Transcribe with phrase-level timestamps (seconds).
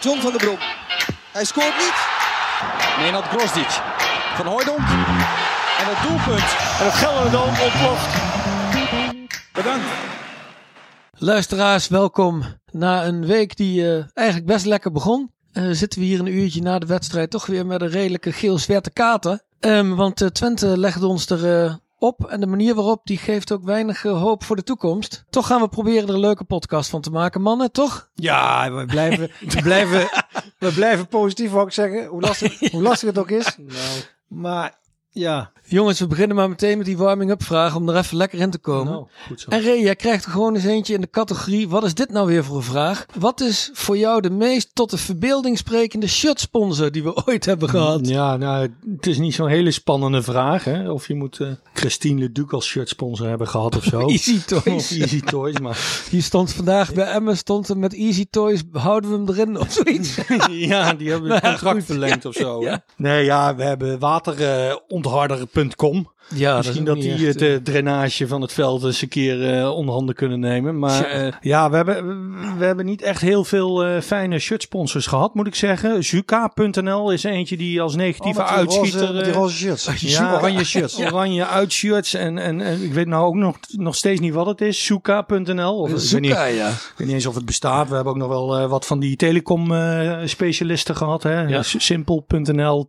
[0.00, 0.58] John van der Brom.
[1.32, 1.98] Hij scoort niet.
[2.98, 3.70] Nenad Grosdic.
[4.36, 4.78] Van Hooydonk.
[4.78, 6.50] En het doelpunt.
[6.80, 8.10] En het Gelderdoom ontploft.
[9.52, 9.86] Bedankt.
[11.12, 12.44] Luisteraars, welkom.
[12.72, 16.62] Na een week die eh, eigenlijk best lekker begon, eh, zitten we hier een uurtje
[16.62, 19.40] na de wedstrijd toch weer met een redelijke geel-zwarte kater.
[19.60, 23.52] Ehm, want eh, Twente legde ons er eh, op en de manier waarop die geeft
[23.52, 25.24] ook weinig eh, hoop voor de toekomst.
[25.30, 28.10] Toch gaan we proberen er een leuke podcast van te maken, mannen, toch?
[28.14, 30.08] Ja, we blijven, we blijven,
[30.58, 32.06] we blijven positief, wou ik zeggen.
[32.06, 33.56] Hoe lastig, hoe lastig het ook is.
[34.28, 34.78] Maar
[35.10, 38.50] ja, Jongens, we beginnen maar meteen met die warming-up vraag om er even lekker in
[38.50, 38.92] te komen.
[38.92, 39.50] nou, goed zo.
[39.50, 41.68] En Ray, jij krijgt er gewoon eens eentje in de categorie.
[41.68, 43.06] Wat is dit nou weer voor een vraag?
[43.18, 47.68] Wat is voor jou de meest tot de verbeelding sprekende shirtsponsor die we ooit hebben
[47.68, 48.08] gehad?
[48.08, 50.64] Ja, nou, het is niet zo'n hele spannende vraag.
[50.64, 50.90] Hè?
[50.90, 54.00] Of je moet eh, Christine Leduc als shirt sponsor hebben gehad of zo.
[54.08, 54.90] Easy Of Toys.
[54.98, 58.62] Easy Toys, maar Hier stond vandaag bij Emma stond er met Easy Toys.
[58.72, 60.16] Houden we hem erin of zoiets?
[60.50, 62.62] ja, die hebben het Nou ja, contract verlengd Ja, of zo.
[62.62, 62.84] ja.
[62.96, 63.98] Nee, ja, we hebben
[65.02, 66.06] waterontharder.com.
[66.34, 69.74] Ja, Misschien dat, die het uh, eh, drainage van het veld eens een keer eh
[69.74, 70.78] onder handen kunnen nemen.
[70.78, 75.34] Maar eh, ja, we hebben, we hebben niet echt heel veel eh, fijne shirtsponsors gehad,
[75.34, 76.04] moet ik zeggen.
[76.04, 79.00] Zuka.nl is eentje die als negatieve Oh, uitschieter...
[79.00, 80.00] roze- met die eh, roze shirts.
[80.18, 80.98] ja, oranje shirts.
[80.98, 84.60] Oranje uitshirts en, en, en ik weet nou ook nog, nog steeds niet wat het
[84.60, 84.84] is.
[84.84, 85.76] Zuka.nl.
[85.78, 86.68] Of, ik, weet niet, Zuka, ja.
[86.68, 87.88] ik weet niet eens of het bestaat.
[87.88, 91.22] We hebben ook nog wel eh, wat van die telecom eh, specialisten gehad.
[91.22, 91.40] Hè?
[91.42, 91.62] Ja.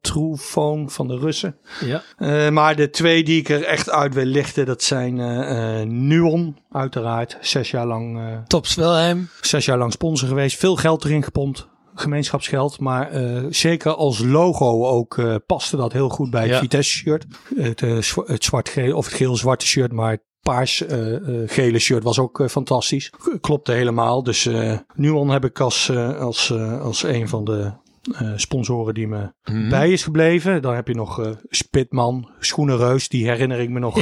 [0.01, 1.55] Truephone van de Russen.
[1.85, 2.03] ja.
[2.17, 6.57] Eh, maar de twee die ik er echt uit wil lichten, dat zijn eh, Nuon,
[6.71, 7.37] uiteraard.
[7.41, 9.29] Zes jaar lang, eh, Top Swelheim.
[9.41, 10.57] zes jaar lang sponsor geweest.
[10.57, 11.67] Veel geld erin gepompt.
[11.95, 13.09] Gemeenschapsgeld, maar
[13.49, 16.59] zeker als logo ook paste dat heel goed bij het Ja.
[16.59, 17.25] Vitesse shirt.
[17.55, 23.11] Het, zwa- het zwart-geel of het geel-zwarte shirt, maar het paars-gele shirt was ook fantastisch.
[23.41, 24.23] Klopte helemaal.
[24.23, 26.51] Dus eh Nuon heb ik als, als,
[26.81, 27.71] als een van de
[28.17, 29.69] eh, sponsoren die me Mhm.
[29.69, 30.61] bij is gebleven.
[30.61, 34.01] Dan heb je nog eh, Spitman, Schoenenreus, die herinner ik me nog.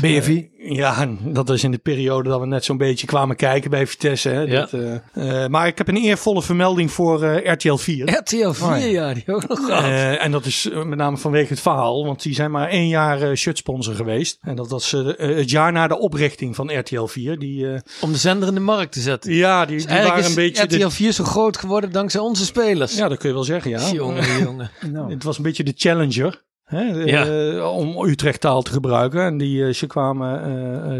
[0.00, 0.50] BFI.
[0.64, 4.28] Ja, dat is in de periode dat we net zo'n beetje kwamen kijken bij Vitesse.
[4.28, 4.40] Hè?
[4.40, 4.60] Ja.
[4.60, 8.10] Dat, eh, eh, maar ik heb een eervolle vermelding voor eh, RTL 4.
[8.18, 9.84] RTL 4, ja, die ook nog gehad.
[9.84, 13.36] Eh, en dat is met name vanwege het verhaal, want die zijn maar één jaar
[13.36, 14.38] shirtsponsor geweest.
[14.40, 17.38] En dat was het jaar na de oprichting van RTL 4.
[17.38, 19.32] Die, eh, Om de zender in de markt te zetten.
[19.34, 20.62] ja, die, die Eigenlijk waren is een beetje.
[20.76, 22.96] RTL De, 4 zo groot geworden dankzij onze spelers.
[22.96, 23.90] ja, dat kun je wel zeggen, ja.
[23.90, 24.70] Jongen, jongen.
[25.10, 26.42] Het was een beetje de challenger.
[26.64, 27.68] Hè, eh, Ja.
[27.70, 29.22] om Utrecht taal te gebruiken.
[29.22, 30.42] En die, eh, ze kwamen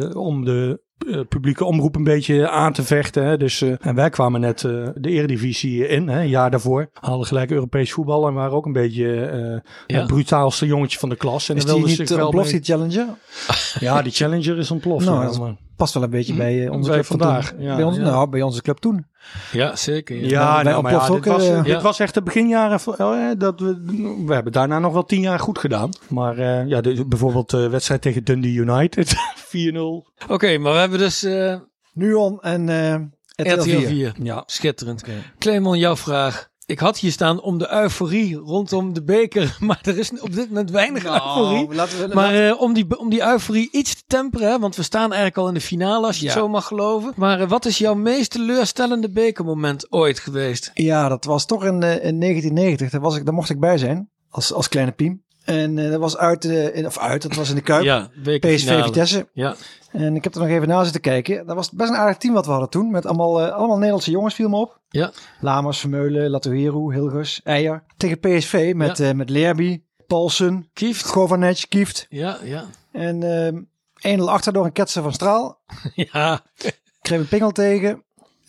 [0.00, 0.80] eh, om de
[1.28, 3.24] publieke omroep een beetje aan te vechten.
[3.24, 3.36] Hè.
[3.36, 6.88] Dus, eh, en wij kwamen net eh, de eredivisie in, hè, een jaar daarvoor.
[6.92, 9.40] Hadden gelijk Europees voetbal en waren ook een beetje eh,
[9.86, 9.98] Ja.
[9.98, 11.48] het brutaalste jongetje van de klas.
[11.48, 13.06] En Is dan die niet ze zich wel ontploft, mee- die challenger?
[13.80, 15.04] Ja, die challenger is ontploft.
[15.06, 17.62] Nou, ja, maar- Past wel een beetje bij eh, onze Bij club van vandaag, toen.
[17.62, 17.74] ja.
[17.76, 18.02] bij, ons, Ja.
[18.02, 19.06] nou, bij onze club toen.
[19.52, 20.16] Ja, zeker.
[20.16, 20.62] Ja.
[20.62, 21.80] Nou, maar ja, dit, was, eh, dit Ja.
[21.80, 22.80] was echt de beginjaren.
[22.80, 23.82] van- eh, dat we,
[24.26, 25.90] we hebben daarna nog wel tien jaar goed gedaan.
[26.08, 29.14] Maar eh, ja, de, bijvoorbeeld de wedstrijd tegen Dundee United,
[29.56, 30.28] 4-0.
[30.28, 31.56] Oké, maar we hebben dus eh
[31.92, 32.94] Nuon en eh
[33.36, 33.86] RTL, RTL 4.
[33.86, 34.14] 4.
[34.22, 35.04] Ja, Schitterend.
[35.38, 36.50] Clemon, jouw vraag.
[36.66, 39.56] Ik had hier staan om de euforie rondom de beker.
[39.60, 41.62] Maar er is op dit moment weinig euforie.
[41.62, 44.76] Nou, laten we, Maar eh, om, die, om die euforie iets te temperen, hè, want
[44.76, 47.12] we staan eigenlijk al in de finale als je het zo mag geloven.
[47.16, 50.70] Maar wat is jouw meest teleurstellende bekermoment ooit geweest?
[50.74, 52.90] Ja, dat was toch in, eh, in 1990.
[52.90, 54.10] Daar, was ik, daar mocht ik bij zijn.
[54.30, 55.24] Als, als kleine piem.
[55.44, 57.82] En eh, dat was uit, in, of uit, dat was in de Kuip.
[57.84, 58.82] Ja, PSV.
[58.82, 59.28] Vitesse.
[59.32, 59.54] Ja,
[59.90, 61.46] En ik heb er nog even na zitten kijken.
[61.46, 62.90] Dat was best een aardig team wat we hadden toen.
[62.90, 64.80] Met allemaal, eh, allemaal Nederlandse jongens viel me op.
[64.88, 65.10] ja.
[65.40, 67.82] Lamers, Vermeulen, Latohero, Hilgers, Eier.
[67.96, 71.06] Tegen PSV met, eh met Lerby, Paulsen, Kieft.
[71.06, 72.06] Govanec, Kieft.
[72.08, 72.64] Ja, ja.
[72.92, 75.58] En ehm 1-0 achter door een ketsen van Straal.
[76.12, 76.40] Ja,
[77.00, 78.02] Kreeg een pingel tegen.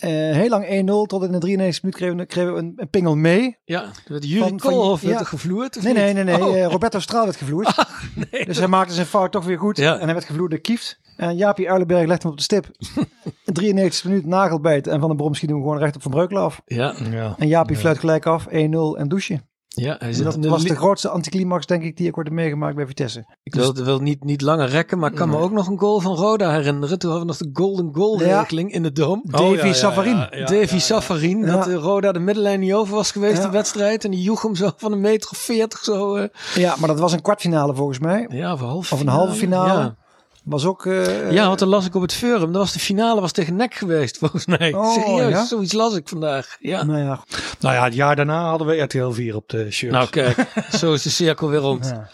[0.04, 2.90] Eh, heel lang 1-0 tot in de 93 minuut kregen we, kregen we een, een
[2.90, 3.58] pingel mee.
[3.66, 3.92] ja.
[4.08, 5.20] Werd van- Koolhof werd ja.
[5.20, 5.78] er gevloerd?
[5.78, 6.24] Of Nee, nee, nee.
[6.24, 6.46] nee.
[6.46, 6.56] Oh.
[6.58, 7.86] eh, Roberto Straal werd gevloerd.
[8.46, 9.78] dus hij maakte zijn fout toch weer goed.
[9.78, 9.94] Ja.
[10.00, 11.00] En hij werd gevloerd door Kieft.
[11.18, 12.72] En Jaapie Uilenberg legde hem op de stip.
[13.46, 14.88] 93 minuut nagelbijt.
[14.88, 16.62] En Van den Brom schiet hem gewoon recht op Van Breukelen af.
[16.66, 17.36] Ja, ja.
[17.38, 18.46] En Jaapie fluit gelijk af.
[18.48, 19.40] 1-0 en douche.
[19.76, 22.28] Ja, hij zit dat in de was de grootste anticlimax, denk ik, die ik ooit
[22.28, 23.26] heb meegemaakt bij Vitesse.
[23.44, 26.00] Ik wil, wil niet, niet langer rekken, maar ik kan me ook nog een goal
[26.00, 27.00] van Roda herinneren.
[27.00, 28.40] Toen hadden we nog de golden goal Ja.
[28.40, 29.22] regeling in de Dome.
[29.26, 30.28] Davy Savarin.
[30.46, 33.44] Davy Saffarin, dat Roda de middenlijn niet over was geweest, Ja.
[33.46, 34.06] de wedstrijd.
[34.06, 36.16] En die joeg hem zo van een meter of veertig zo.
[36.16, 38.26] eh, Ja, maar dat was een kwartfinale volgens mij.
[38.30, 39.96] ja, of een halve Of een halve finale.
[40.46, 40.52] Ja.
[40.52, 40.86] Was ook...
[40.86, 42.52] eh, ja, want dan las ik op het forum.
[42.52, 44.74] Dat was de finale was tegen NEC geweest, volgens mij.
[44.74, 45.46] Oh, Serieus, ja?
[45.46, 46.58] zoiets las ik vandaag.
[46.60, 46.84] Ja.
[46.84, 47.20] Nou ja,
[47.60, 49.92] Nou ja, het jaar daarna hadden we RTL 4 op de shirt.
[49.92, 50.48] Nou kijk,
[50.80, 51.86] zo is de cirkel weer rond.
[51.86, 52.10] Ja.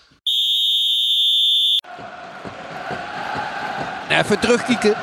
[4.09, 4.95] Even terugkieken.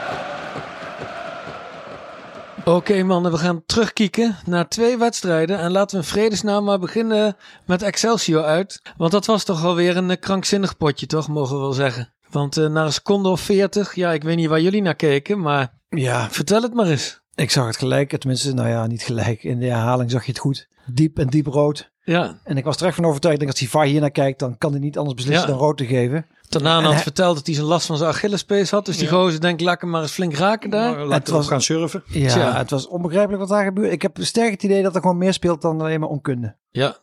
[2.65, 5.59] Oké mannen, we gaan terugkieken naar twee wedstrijden.
[5.59, 7.37] En laten we in vredesnaam maar beginnen
[7.67, 8.83] met Excelsior uit.
[8.97, 11.29] Want dat was toch alweer een eh, krankzinnig potje, toch?
[11.29, 12.13] Mogen we wel zeggen.
[12.39, 15.41] Want eh, na een seconde of veertig, ja, ik weet niet waar jullie naar keken,
[15.41, 17.21] maar ja, vertel het maar eens.
[17.35, 18.17] ik zag het gelijk.
[18.19, 19.45] Tenminste, nou ja, niet gelijk.
[19.45, 20.69] In de herhaling zag je het goed.
[20.87, 21.91] Diep en diep rood.
[22.03, 23.35] Ja, En ik was er echt van overtuigd.
[23.35, 25.53] Ik denk als die VAR hier naar kijkt, dan kan hij niet anders beslissen Ja.
[25.53, 26.27] dan rood te geven.
[26.49, 28.87] daarna had hij- verteld dat hij zijn last van zijn Achillespees had.
[28.87, 30.91] Dus die gozer denkt, laat hem maar eens flink raken daar.
[30.95, 32.03] Maar laten Het we was- gaan surfen.
[32.07, 32.57] Ja, Tja.
[32.57, 33.91] het was onbegrijpelijk wat daar gebeurde.
[33.91, 36.57] Ik heb sterk het idee dat er gewoon meer speelt dan alleen maar onkunde.
[36.71, 36.97] Ja,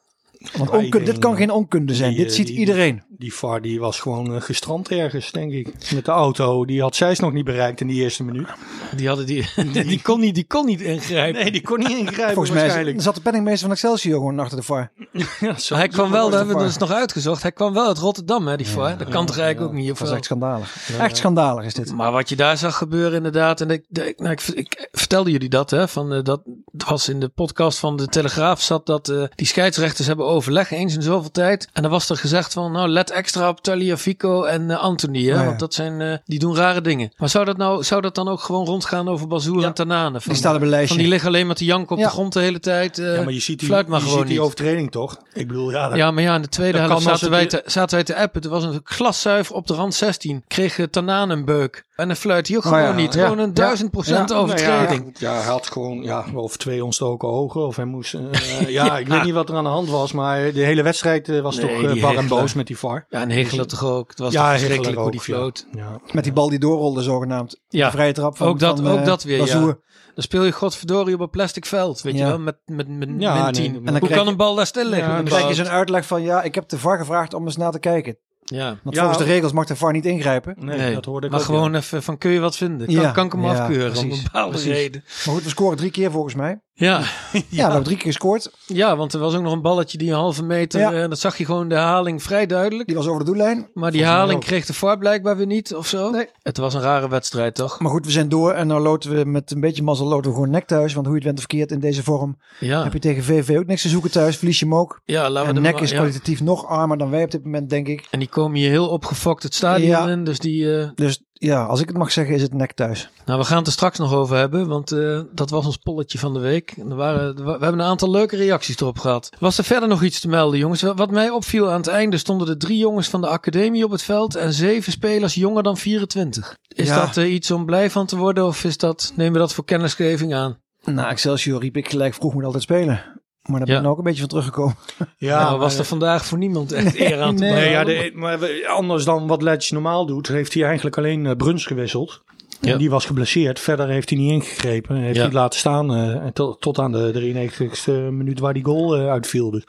[0.57, 2.09] Want Ja, onkunde, dit kan geen onkunde zijn.
[2.09, 3.03] die, dit eh, ziet die- iedereen.
[3.17, 5.67] Die VAR die was gewoon eh, gestrand ergens, denk ik.
[5.93, 6.65] Met de auto.
[6.65, 8.47] Die had Zeist nog niet bereikt in die eerste minuut.
[8.95, 11.41] die, hadden die, die, kon niet, die kon niet ingrijpen.
[11.41, 14.63] Nee, die kon niet ingrijpen Volgens mij zat de penningmeester van Excelsior gewoon achter de
[14.63, 14.91] VAR.
[15.39, 15.75] Ja, zo.
[15.75, 17.41] Hij kwam wel, dat hebben we dus nog uitgezocht.
[17.41, 18.97] Hij kwam wel uit Rotterdam, hè, die VAR.
[18.97, 19.91] Dat kan toch eigenlijk ook niet.
[19.91, 20.89] Of Dat is echt schandalig.
[20.99, 21.93] Echt schandalig is dit.
[21.93, 23.61] Maar wat je daar zag gebeuren inderdaad.
[23.61, 25.69] En ik, ik, nou, ik, ik vertelde jullie dat.
[25.69, 26.41] Hè, van, eh, dat
[26.87, 30.95] was in de podcast van de Telegraaf zat dat eh, die scheidsrechters hebben overleg eens
[30.95, 31.69] in zoveel tijd.
[31.73, 35.23] En dan was er gezegd van nou let extra op Tagliafico en eh, Anthony.
[35.25, 35.45] Hè, Oh ja.
[35.45, 37.11] Want dat zijn, eh, die doen rare dingen.
[37.17, 40.21] Maar zou dat nou zou dat dan ook gewoon rondgaan over Bazoer en Tanane?
[40.21, 40.87] Van, Die staan op een lijstje.
[40.93, 42.05] van die liggen alleen maar te janken op Ja.
[42.05, 42.97] de grond de hele tijd.
[42.99, 44.45] eh, Ja, maar je ziet die, fluit maar je gewoon ziet die niet.
[44.45, 45.17] overtreding toch?
[45.33, 47.95] Ik bedoel, ja, dat- Ja, maar ja, in de tweede helft zaten wij, te, zaten
[47.95, 48.41] wij te appen.
[48.41, 50.43] Er was een glaszuiver op de rand 16.
[50.47, 51.83] Kreeg Tanaan een beuk.
[51.95, 53.13] En dan fluit hij ook Oh gewoon ja, niet.
[53.13, 53.23] ja.
[53.23, 55.15] Gewoon een duizend procent Ja, overtreding.
[55.19, 57.67] Ja, hij had gewoon, ja, of twee ontstoken ogen.
[57.67, 60.11] Of hij moest, eh, ja, ik weet niet wat er aan de hand was.
[60.11, 63.05] Maar de hele wedstrijd eh, was Nee, toch eh, bar en boos met die VAR.
[63.09, 64.09] Ja, en Hegelen toch ook.
[64.09, 65.67] Het was Ja, toch verschrikkelijk hoe ook, die floot.
[65.71, 65.79] Ja.
[65.81, 65.99] Ja.
[66.13, 67.61] Met die bal die doorrolde zogenaamd.
[67.67, 69.37] Ja, De vrije trap van ook dat, van, ook eh, dat weer.
[69.37, 69.43] Ja.
[69.43, 69.81] Bazoer.
[70.15, 72.01] Dan speel je godverdorie op een plastic veld.
[72.01, 73.63] Weet je wel, met, met, met Ja, min 10.
[73.71, 75.13] nee, en dan hoe kan je- een bal daar stil liggen?
[75.15, 77.57] Dan de krijg je zo'n uitleg van ja, ik heb de VAR gevraagd om eens
[77.57, 78.17] na te kijken.
[78.45, 78.77] Ja.
[78.83, 79.01] Want Ja.
[79.03, 80.55] volgens de regels mag de VAR niet ingrijpen.
[80.59, 81.77] Nee, Nee, dat hoorde ik maar ook, gewoon ja.
[81.77, 82.87] even van kun je wat vinden?
[82.87, 84.71] Kan, Ja, kan ik hem ja, afkeuren om precies, een bepaalde precies.
[84.71, 85.03] reden?
[85.25, 86.61] Maar goed, we scoren drie keer volgens mij.
[86.75, 86.99] Ja.
[86.99, 87.05] Ja,
[87.49, 88.51] we hebben drie keer gescoord.
[88.65, 90.79] ja, want er was ook nog een balletje die een halve meter...
[90.79, 90.91] Ja.
[90.93, 92.87] En dat zag je gewoon de herhaling vrij duidelijk.
[92.87, 93.67] Die was over de doellijn.
[93.73, 96.09] Maar die herhaling kreeg de VAR blijkbaar weer niet of zo.
[96.09, 96.25] Nee.
[96.41, 97.79] Het was een rare wedstrijd, toch?
[97.79, 98.51] Maar goed, we zijn door.
[98.51, 100.93] En nou loten we met een beetje mazzel loten we gewoon nek thuis.
[100.93, 102.37] Want hoe je het went of verkeerd in deze vorm.
[102.59, 104.37] Ja, Heb je tegen VV ook niks te zoeken thuis.
[104.37, 105.01] Verlies je hem ook.
[105.05, 105.95] ja laten we En er nek maar- is ja.
[105.95, 108.07] kwalitatief nog armer dan wij op dit moment, denk ik.
[108.11, 110.07] En die komen hier heel opgefokt het stadion Ja.
[110.09, 110.23] in.
[110.23, 110.77] Dus die...
[110.79, 113.09] eh, Dus ja, als ik het mag zeggen, is het nek thuis.
[113.25, 116.19] Nou, we gaan het er straks nog over hebben, want eh, dat was ons polletje
[116.19, 116.73] van de week.
[116.89, 119.29] Er waren, we hebben een aantal leuke reacties erop gehad.
[119.39, 120.81] Was er verder nog iets te melden, jongens?
[120.81, 124.01] Wat mij opviel aan het einde stonden er drie jongens van de academie op het
[124.01, 126.57] veld en zeven spelers jonger dan 24.
[126.67, 127.05] Is Ja.
[127.05, 129.65] dat eh, iets om blij van te worden of is dat, nemen we dat voor
[129.65, 130.57] kennisgeving aan?
[130.83, 133.03] Nou, Excelsior riep ik gelijk vroeg moet altijd spelen.
[133.43, 134.75] Maar daar ben ik ook een beetje van teruggekomen.
[135.17, 138.65] Ja, nou, was er vandaag voor niemand echt eer aan te Nee, ja, de, maar
[138.67, 142.23] anders dan wat Letch normaal doet, heeft hij eigenlijk alleen eh, Bruns gewisseld.
[142.65, 142.71] Ja.
[142.71, 143.59] En die was geblesseerd.
[143.59, 144.95] Verder heeft hij niet ingegrepen.
[144.95, 145.15] Heeft Ja.
[145.15, 148.95] hij het laten staan eh, en tot, tot aan de 93ste minuut waar die goal
[148.95, 149.51] eh, uitviel.
[149.51, 149.63] Dus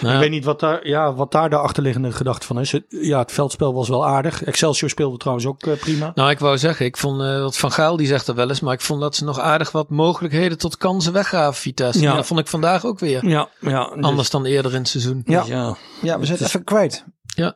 [0.00, 2.72] Nou, Ik weet niet wat daar, ja, wat daar de achterliggende gedachte van is.
[2.72, 4.44] Het, ja, het veldspel was wel aardig.
[4.44, 6.12] Excelsior speelde trouwens ook eh, prima.
[6.14, 8.60] Nou, ik wou zeggen, ik vond, eh wat Van Gaal die zegt er wel eens,
[8.60, 12.02] maar ik vond dat ze nog aardig wat mogelijkheden tot kansen weggaven, Vitesse.
[12.02, 12.10] Ja.
[12.10, 12.16] Ja.
[12.16, 13.26] Dat vond ik vandaag ook weer.
[13.28, 13.90] Ja, ja.
[13.94, 15.22] dus- Anders dan eerder in het seizoen.
[15.24, 15.40] Ja.
[15.40, 15.76] dus ja.
[16.02, 17.04] Ja, we zijn het even kwijt.
[17.26, 17.54] Ja.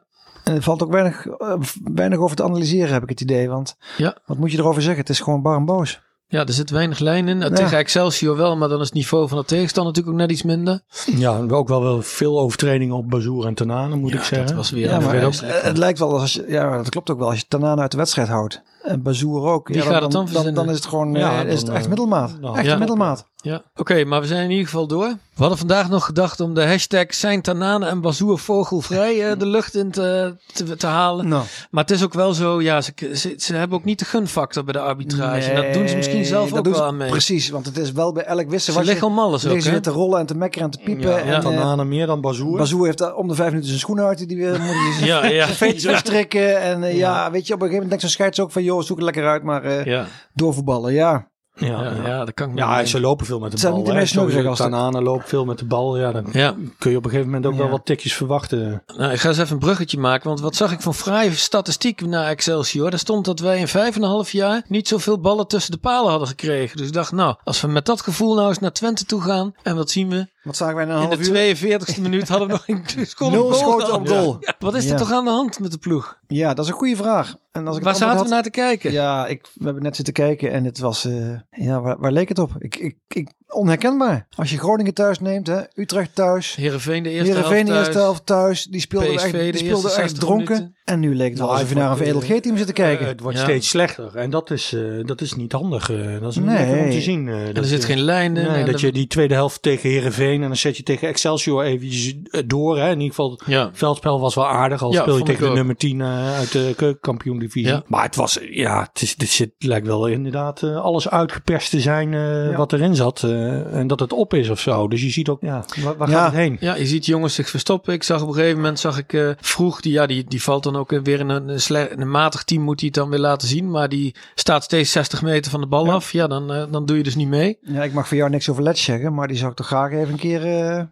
[0.48, 1.54] En er valt ook weinig, eh,
[1.94, 3.48] weinig over te analyseren, heb ik het idee.
[3.48, 4.16] Want Ja.
[4.26, 5.00] wat moet je erover zeggen?
[5.00, 6.00] Het is gewoon bar en boos.
[6.30, 7.38] Ja, er zit weinig lijn in.
[7.40, 7.48] Ja.
[7.50, 10.46] Tegen Excelsior wel, maar dan is het niveau van de tegenstander natuurlijk ook net iets
[10.46, 10.80] minder.
[11.16, 14.46] ja, ook wel, wel veel overtredingen op Bazoer en Tanane, moet ik zeggen.
[14.46, 17.18] dat was weer Ja, maar het, het lijkt wel als je, ja, dat klopt ook
[17.18, 17.28] wel.
[17.28, 19.68] Als je Tanana uit de wedstrijd houdt en Bazoer ook.
[19.68, 20.54] Wie ja, gaat het dan dan, dan, verzinnen?
[20.54, 22.32] dan is het gewoon Ja, eh, is het echt eh, middelmaat.
[22.54, 22.76] echt Ja.
[22.76, 23.26] middelmaat.
[23.42, 23.62] Ja.
[23.76, 25.06] Oké, maar we zijn in ieder geval door.
[25.06, 29.46] We hadden vandaag nog gedacht om de hashtag zijn Tanane en Bazoer vogelvrij eh, de
[29.46, 31.28] lucht in te, te, te halen.
[31.28, 34.04] Nou, Maar het is ook wel zo, ja, ze, ze, ze hebben ook niet de
[34.04, 35.50] gunfactor bij de arbitrage.
[35.50, 37.10] en dat doen ze misschien zelf ook doen wel aan mee.
[37.10, 38.72] Precies, want het is wel bij elk wissel.
[38.72, 41.10] Ze liggen om alles ook, liggen ze te rollen en te mekkeren en te piepen.
[41.10, 42.58] Ja, en, en Tanane meer dan Bazoer.
[42.58, 44.28] Bazoer heeft om de vijf minuten zijn schoenen uit.
[44.28, 45.44] Die weer moet Ja, ja.
[45.44, 46.60] zijn veters weer strikken.
[46.60, 47.30] En ja.
[47.30, 48.62] weet je, op een gegeven moment denkt zo'n scheids ook van...
[48.62, 50.06] joh, zoek het lekker uit, maar eh Ja.
[50.34, 50.92] doorvoetballen.
[50.92, 51.28] Ja,
[51.60, 53.80] Ja, Ja, dat kan ik Ja, ze lopen veel met de zijn bal.
[53.82, 54.70] niet de meest Sowieso gasten.
[54.70, 55.98] Tanane loopt veel met de bal.
[55.98, 58.82] Ja, dan Ja, kun je op een gegeven moment ook wel wat tikjes verwachten.
[58.96, 60.28] nou, ik ga eens even een bruggetje maken.
[60.28, 62.90] Want wat zag ik van fraaie statistiek naar Excelsior?
[62.90, 65.78] Daar stond dat wij in vijf en een half jaar niet zoveel ballen tussen de
[65.78, 66.76] palen hadden gekregen.
[66.76, 69.54] Dus ik dacht, nou, als we met dat gevoel nou eens naar Twente toe gaan.
[69.62, 70.26] En wat zien we?
[70.48, 71.80] Wat zagen wij In de uur?
[71.80, 74.36] 42e minuut hadden we nog een score Nul schoten op goal.
[74.40, 76.18] Ja, Wat is er toch aan de hand met de ploeg?
[76.26, 77.36] Ja, dat is een goede vraag.
[77.52, 78.92] En als ik Waar zaten we naar te kijken?
[78.92, 81.04] Ja, ik, we hebben net zitten kijken en het was...
[81.04, 82.50] eh, ja, waar, waar leek het op?
[82.58, 84.26] Ik, ik, ik, onherkenbaar.
[84.36, 86.54] Als je Groningen thuis neemt, hè, Utrecht thuis...
[86.54, 88.64] Heerenveen de eerste Heerenveen de eerste helft thuis.
[88.64, 90.54] Die speelden PSV echt, die eerste speelden echt 60 dronken.
[90.54, 90.76] minuten.
[90.88, 92.72] En nu leek het wel Nou, je het naar een wordt, VLG team zit te
[92.72, 93.04] kijken.
[93.04, 93.42] Eh, het wordt Ja.
[93.42, 94.16] steeds slechter.
[94.16, 95.90] En dat is, eh, dat is niet handig.
[95.90, 96.20] eh.
[96.20, 96.56] dat is niet Nee.
[96.56, 97.28] lekker om te zien.
[97.28, 98.42] eh, En dat er zit je- geen lijn in.
[98.46, 101.08] Nee, en dat de- je die tweede helft tegen Herenveen en dan zet je tegen
[101.08, 102.78] Excelsior eventjes eh, door.
[102.78, 102.84] Hè.
[102.86, 103.66] In ieder geval, Ja.
[103.66, 104.82] het veldspel was wel aardig.
[104.82, 107.68] Al Ja, speel je tegen de nummer 10 eh, uit de keukenkampioen divisie.
[107.72, 107.82] Ja.
[107.86, 111.70] Maar het was, eh, ja, het, is, het zit, lijkt wel inderdaad eh, alles uitgeperst
[111.70, 112.56] te zijn eh, Ja.
[112.56, 113.22] wat erin zat.
[113.22, 114.88] eh, en dat het op is of zo.
[114.88, 116.14] Dus je ziet ook, ja, waar, waar Ja.
[116.16, 116.56] gaat het heen?
[116.60, 117.92] Ja, je ziet jongens zich verstoppen.
[117.94, 120.62] Ik zag op een gegeven moment, zag ik eh, vroeg, die, ja, die, die valt
[120.62, 123.10] dan ook weer in een, een, sle- in een matig team, moet hij het dan
[123.10, 123.70] weer laten zien.
[123.70, 126.12] Maar die staat steeds 60 meter van de bal af.
[126.12, 127.58] Ja, dan, eh, dan doe je dus niet mee.
[127.60, 129.92] Ja, ik mag voor jou niks over Letch zeggen, maar die zou ik toch graag
[129.92, 130.82] even een keer eh,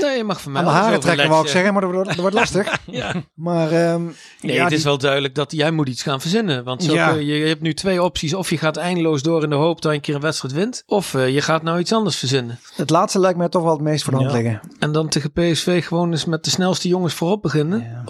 [0.00, 2.08] Nee, je mag van mij aan de haren trekken, wou ik zeggen, maar dat wordt,
[2.08, 2.78] dat wordt lastig.
[2.86, 3.14] Ja.
[3.34, 4.02] Maar ehm,
[4.40, 6.64] Nee, ja, het is die- wel duidelijk dat jij moet iets gaan verzinnen.
[6.64, 7.10] Want zo Ja.
[7.12, 8.34] kun je, je hebt nu twee opties.
[8.34, 10.82] Of je gaat eindeloos door in de hoop dat je een keer een wedstrijd wint.
[10.86, 12.58] Of eh, je gaat nou iets anders verzinnen.
[12.74, 14.36] het laatste lijkt mij toch wel het meest voor de hand Ja.
[14.36, 14.60] liggen.
[14.78, 17.80] En dan tegen PSV gewoon eens met de snelste jongens voorop beginnen.
[17.80, 18.02] Ja.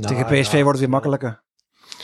[0.00, 1.42] Tegen PSV wordt het weer makkelijker.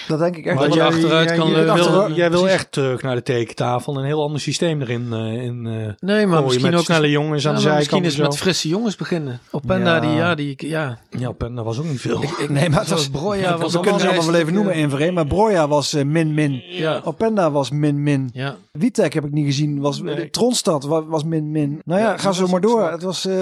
[0.09, 0.75] Dat denk ik echt.
[0.75, 3.93] Je achteruit kan, jij, eh, wil, jij wil echt terug naar de tekentafel.
[3.95, 5.13] en Een heel ander systeem erin.
[5.13, 7.81] eh in, eh nee, maar misschien met ook snelle jongens Ja, aan de zijkant.
[7.81, 9.41] misschien en eens met frisse jongens beginnen.
[9.51, 10.01] Openda, Ja.
[10.01, 10.99] die, ja, die, ja.
[11.19, 12.23] Ja, Pen, dat was ook niet veel.
[12.23, 14.79] Ik, Nee, maar het was- Broja was we kunnen ze allemaal wel even noemen in.
[14.81, 15.15] één voor één.
[15.15, 16.63] Maar Broja was eh, min-min.
[16.69, 17.01] Ja.
[17.05, 18.31] Openda was min-min.
[18.33, 18.57] Ja.
[18.73, 19.81] Witek heb ik niet gezien.
[19.81, 20.31] Was, Nee.
[20.31, 21.81] Tronstad was, was min-min.
[21.85, 22.91] Nou ja, Ja, ga zo maar door.
[22.91, 23.25] Het was...
[23.27, 23.35] eh,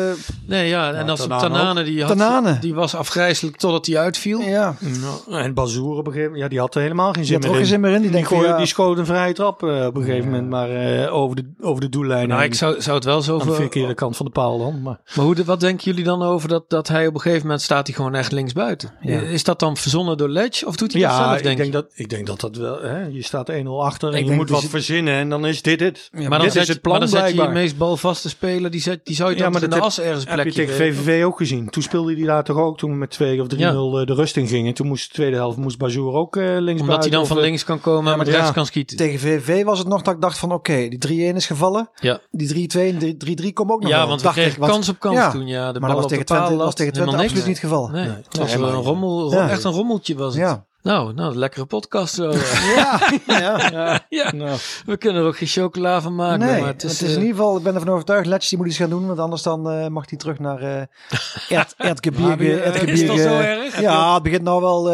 [0.46, 0.92] Nee, ja.
[0.92, 2.58] En als Tanane Tanane, die, had, Tanane.
[2.58, 4.40] die was afgrijzelijk totdat hij uitviel.
[4.40, 4.76] ja,
[5.30, 7.50] en Bazoer op een gegeven moment, ja, die had er helemaal geen zin er meer
[7.50, 7.56] in.
[7.56, 8.02] geen zin meer in.
[8.02, 10.30] Die Die, van, ja, die schoot een vrije trap eh, op een gegeven Ja.
[10.30, 12.28] moment, maar eh, over, de, over de doellijn.
[12.28, 14.82] Nou, ik zou, zou het wel zo aan de verkeerde kant van de paal dan.
[14.82, 17.42] Maar Maar hoe, de- wat denken jullie dan over dat, dat hij op een gegeven
[17.42, 18.92] moment staat hij gewoon echt linksbuiten?
[19.00, 19.20] Ja.
[19.20, 21.68] Is dat dan verzonnen door Ledge of doet hij dat ja, zelf, ik denk denk,
[21.68, 21.74] je?
[21.74, 22.80] dat, ik denk dat dat wel.
[22.82, 25.62] Hè, je staat 1-0 achter en Ik je denk moet wat verzinnen en dan is
[25.62, 26.08] dit het.
[26.12, 28.28] Ja, maar dan, dit is je- het plan maar dan zet je je meest balvaste
[28.28, 30.46] speler, die, zet, die zou je Ja, dan maar in de as ergens een Heb
[30.46, 30.94] je plekje tegen.
[30.94, 31.68] VVV ook gezien.
[31.70, 34.36] Toen speelde hij daar toch ook toen we met 2 of 3-0 eh, de rust
[34.36, 34.74] in gingen.
[34.74, 37.36] Toen moest de tweede helft moest Bazoer ook eh links Omdat hij dan of, van
[37.36, 38.52] eh, links kan komen en met rechts ja.
[38.52, 38.96] kan schieten.
[38.96, 41.90] Tegen VV was het nog dat ik dacht van oké, die 3-1 is gevallen.
[42.00, 44.06] Ja, Die 3-2 en die 3-3 komen ook nog ja wel.
[44.08, 45.46] want we dacht ik, kregen want- kans op kans ja, toen.
[45.46, 47.44] Ja, de Maar bal dat was op tegen de Twente, was tegen Twente absoluut niet
[47.46, 47.60] niks.
[47.60, 47.88] het geval.
[47.88, 49.48] Nee, Nee, het was een rommel, Ja.
[49.48, 50.42] echt een rommeltje was het.
[50.42, 50.66] Ja.
[50.86, 52.32] Nou, nou, een lekkere podcast zo.
[52.76, 54.06] Ja, ja.
[54.08, 56.46] ja, Nou, we kunnen er ook geen chocola van maken.
[56.46, 58.66] Nee, maar het is, in eh, ieder geval, ik ben ervan overtuigd, Letch die moet
[58.66, 60.88] iets gaan doen, want anders dan eh, mag hij terug naar Erd.
[61.48, 62.86] Maar, eh, Erdgebirge.
[62.92, 63.80] is het al zo erg?
[63.80, 64.84] Ja, het begint nou wel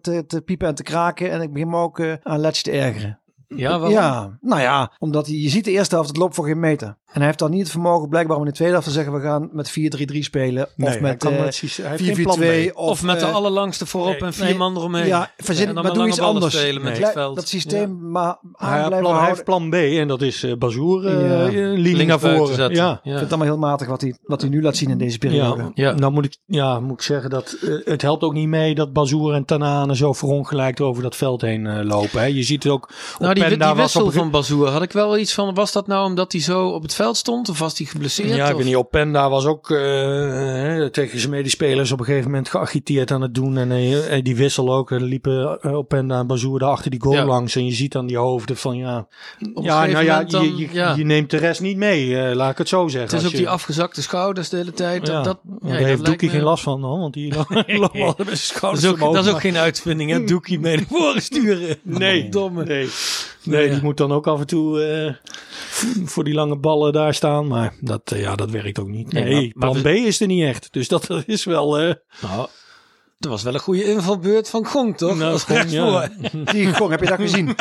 [0.00, 3.21] te, te piepen en te kraken en ik begin me ook aan Letch te ergeren.
[3.56, 3.90] Ja, waarom?
[3.90, 6.86] Ja, nou ja, omdat hij, je ziet de eerste helft, het loopt voor geen meter.
[7.06, 9.12] En hij heeft dan niet het vermogen blijkbaar om in de tweede helft te zeggen,
[9.12, 9.70] we gaan met
[10.12, 10.68] 4-3-3 spelen.
[10.78, 12.70] of met kan eh, met systeem- hij heeft geen plan 4-4-2.
[12.72, 12.76] B.
[12.76, 15.06] Of, Of met de eh, allerlangste voorop nee, en vier nee, man eromheen.
[15.06, 16.58] Ja, verzin, En dan maar met doe iets anders.
[16.58, 17.36] spelen met het veld.
[17.36, 19.28] Dat systeem maar aan Hij, heeft blijven plan, hij houden.
[19.28, 21.44] heeft plan B en dat is eh Bazoer Ja.
[21.46, 22.54] linie Links naar voren.
[22.54, 22.74] zetten.
[22.74, 22.84] Ja.
[22.86, 22.94] Ja.
[22.94, 25.18] Ik vind het allemaal heel matig wat hij, wat hij nu laat zien in deze
[25.18, 25.62] periode.
[25.62, 25.92] Ja, Ja.
[25.94, 29.34] nou moet ik, ja, moet ik zeggen dat het helpt ook niet mee dat Bazoer
[29.34, 32.20] en Tanane zo verongelijkt over dat veld heen eh, lopen.
[32.20, 32.26] Hè.
[32.26, 32.90] Je ziet het ook.
[33.18, 35.54] Nou, die, die wissel op van Bazoer had ik wel iets van.
[35.54, 37.48] Was dat nou omdat hij zo op het veld stond?
[37.48, 38.34] Of was hij geblesseerd?
[38.34, 38.74] Ja, ik weet niet.
[38.74, 43.56] Openda was ook eh, tegen zijn medespelers op een gegeven moment geagiteerd aan het doen.
[43.58, 44.90] En eh, eh, die wissel ook.
[44.90, 47.24] Er liepen eh, Openda en Bazoer daar achter die goal Ja.
[47.24, 47.56] langs.
[47.56, 49.06] En je ziet dan die hoofden van ja.
[49.54, 50.94] Op Ja, nou ja, dan- je, je, ja.
[50.94, 52.34] je neemt de rest niet mee.
[52.34, 53.10] laat ik het zo zeggen.
[53.10, 55.06] Het is ook je- die afgezakte schouders de hele tijd.
[55.06, 57.34] Ja, Dat, dat, daar dat heeft Doekie me- geen last van, hoor, want die
[57.66, 60.10] loopt al met zijn Dat schouders is, ook, omhoog, dat is ook maar- geen uitvinding,
[60.10, 60.24] hè?
[60.24, 61.76] Doekie mee naar voren sturen.
[61.82, 62.64] Nee, Domme.
[62.64, 62.88] nee.
[63.44, 63.72] Nee, Ja.
[63.74, 65.14] die moet dan ook af en toe eh,
[66.04, 67.46] voor die lange ballen daar staan.
[67.46, 69.12] Maar dat, eh, ja, dat werkt ook niet.
[69.12, 70.68] Nee, Nee, maar- maar plan we- B is er niet echt.
[70.72, 71.78] Dus dat is wel...
[71.78, 72.46] eh Nou,
[73.18, 75.16] dat was wel een goede invalbeurt van Gong, toch?
[75.16, 76.08] Nou, Gong, ja.
[76.44, 77.54] Die gong, heb je dat gezien?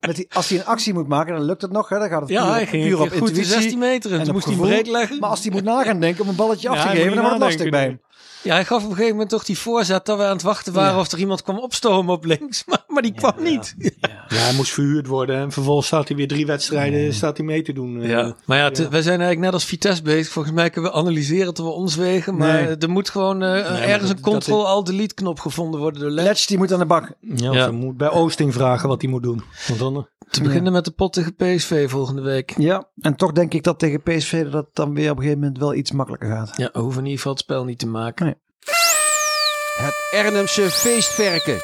[0.00, 1.88] Met die, als hij een actie moet maken, dan lukt het nog.
[1.88, 1.98] Hè?
[1.98, 3.44] Dan gaat het Ja, puur, ging puur op goed de intuïtie.
[3.52, 4.12] 16 meter.
[4.12, 4.68] En, moest hij gevoel.
[4.70, 5.18] breed leggen.
[5.18, 7.30] Maar als hij moet nagaan denken om een balletje af Ja, te geven, dan wordt
[7.32, 8.00] het lastig bij hem.
[8.42, 10.72] Ja, hij gaf op een gegeven moment toch die voorzet dat we aan het wachten
[10.72, 10.98] waren Ja.
[11.00, 12.64] of er iemand kwam opstomen op links.
[12.66, 13.74] Maar, maar die kwam niet.
[14.28, 15.36] ja, hij moest verhuurd worden.
[15.36, 18.00] En vervolgens staat hij weer drie wedstrijden staat hij mee te doen.
[18.02, 18.08] eh.
[18.08, 20.32] Ja, maar ja, wij zijn eigenlijk net als Vitesse bezig.
[20.32, 22.36] Volgens mij kunnen we analyseren tot we ons wegen.
[22.36, 22.76] Maar Nee.
[22.76, 26.26] er moet gewoon eh, ergens dat- een Ctrl-Alt-Delete knop gevonden worden door Letch.
[26.28, 27.12] Letch, die moet aan de bak.
[27.20, 27.64] Ja, Ja.
[27.64, 29.42] of je moet bij Oosting vragen wat hij moet doen.
[29.66, 32.54] Want dan, eh, Te beginnen met de pot tegen PSV volgende week.
[32.58, 35.58] Ja, en toch denk ik dat tegen PSV dat dan weer op een gegeven moment
[35.58, 36.52] wel iets makkelijker gaat.
[36.56, 38.27] Ja, hoeven in ieder geval het spel niet te maken.
[39.78, 41.58] Het Ernemse feestverken.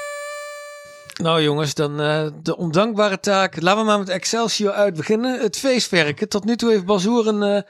[1.22, 3.60] Nou jongens, dan eh, de ondankbare taak.
[3.60, 5.40] Laten we maar met Excelsior uit beginnen.
[5.40, 6.28] Het feestwerken.
[6.28, 7.62] Tot nu toe heeft Bazoer een eh,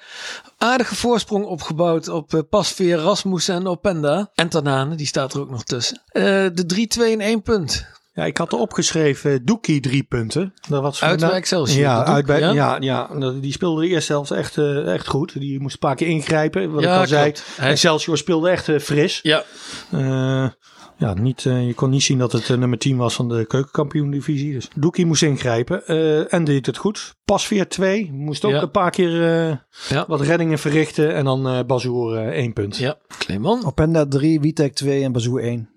[0.59, 4.31] aardige voorsprong opgebouwd op uh, Pasveer, Rasmussen en Openda.
[4.35, 6.03] En Tanane, die staat er ook nog tussen.
[6.09, 6.23] Eh,
[6.55, 7.87] de 3-2 in één punt.
[8.17, 10.55] Ja, ik had er opgeschreven Doekie drie punten.
[10.69, 11.81] Dat was Uit bij Excelsior.
[11.81, 12.53] Ja, uit bij, ja?
[12.53, 12.77] ja?
[12.81, 13.09] Ja,
[13.41, 15.41] die speelde de eerste helft echt, eh, echt goed.
[15.41, 16.71] Die moest een paar keer ingrijpen.
[16.73, 17.47] Wat Ja, ik al zei, klopt.
[17.57, 19.21] Hij- Excelsior speelde echt eh, fris.
[19.23, 19.43] Ja,
[19.91, 20.49] Eh,
[20.99, 23.45] ja, niet, eh, je kon niet zien dat het eh, nummer 10 was van de
[23.47, 24.53] keukenkampioen-divisie.
[24.53, 27.15] Dus Doekie moest ingrijpen eh, en deed het goed.
[27.25, 28.63] Pasveer 2 moest ook Ja.
[28.63, 29.57] een paar keer eh,
[29.89, 30.05] Ja.
[30.09, 31.15] wat reddingen verrichten.
[31.15, 32.77] En dan eh Bazoer eh, één punt.
[32.77, 32.97] ja.
[33.19, 33.67] Clemon.
[33.67, 35.69] Openda 3, Witek 2 en Bazoer 1.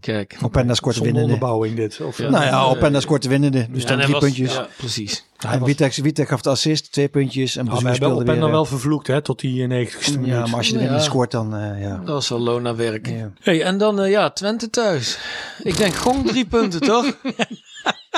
[0.00, 0.36] Kijk.
[0.42, 1.24] Openda scoort de winnende.
[1.32, 2.00] onderbouwing dit.
[2.00, 2.24] Of, Ja.
[2.24, 3.66] eh, Nou ja, Openda scoort de winnende.
[3.70, 4.54] Dus dan drie was- puntjes.
[4.54, 5.24] Ja, precies.
[5.36, 7.56] hij En Witek, Witek gaf de assist, twee puntjes.
[7.56, 8.50] En Ah, we hebben Openda weer.
[8.50, 10.34] wel vervloekt hè, tot die 90ste minuut.
[10.34, 10.78] ja, maar als je Ja.
[10.78, 11.96] winnende scoort dan, eh, ja.
[11.96, 13.06] Dat was wel Lona werk.
[13.08, 13.30] Ja.
[13.40, 15.18] Hey, en dan eh, ja, Twente thuis.
[15.62, 17.16] Ik denk gewoon drie punten, toch?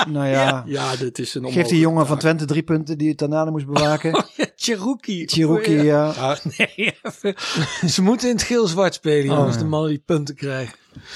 [0.09, 3.19] Nou ja, Ja, dit is een geef die jongen van Twente drie punten die het
[3.19, 4.11] daarna moest bewaken.
[4.37, 5.29] Ja, Cherokee.
[5.29, 6.13] Cherokee, Oh, ja.
[6.17, 6.37] ja.
[6.57, 7.35] Nee, even.
[7.89, 9.55] Ze moeten in het geel-zwart spelen, Oh, jongens.
[9.55, 9.61] ja.
[9.63, 10.75] De mannen die punten krijgen.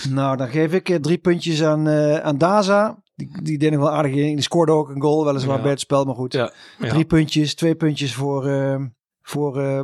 [0.08, 3.02] Nou, dan geef ik eh, drie puntjes aan, eh, aan Daza.
[3.14, 4.34] Die, die deed nog wel aardig in.
[4.34, 5.62] Die scoorde ook een goal, weliswaar Ja.
[5.62, 6.32] bij het spel, maar goed.
[6.32, 6.52] Ja.
[6.78, 6.88] Ja.
[6.88, 8.46] Drie puntjes, twee puntjes voor...
[8.46, 8.80] eh,
[9.22, 9.80] voor eh,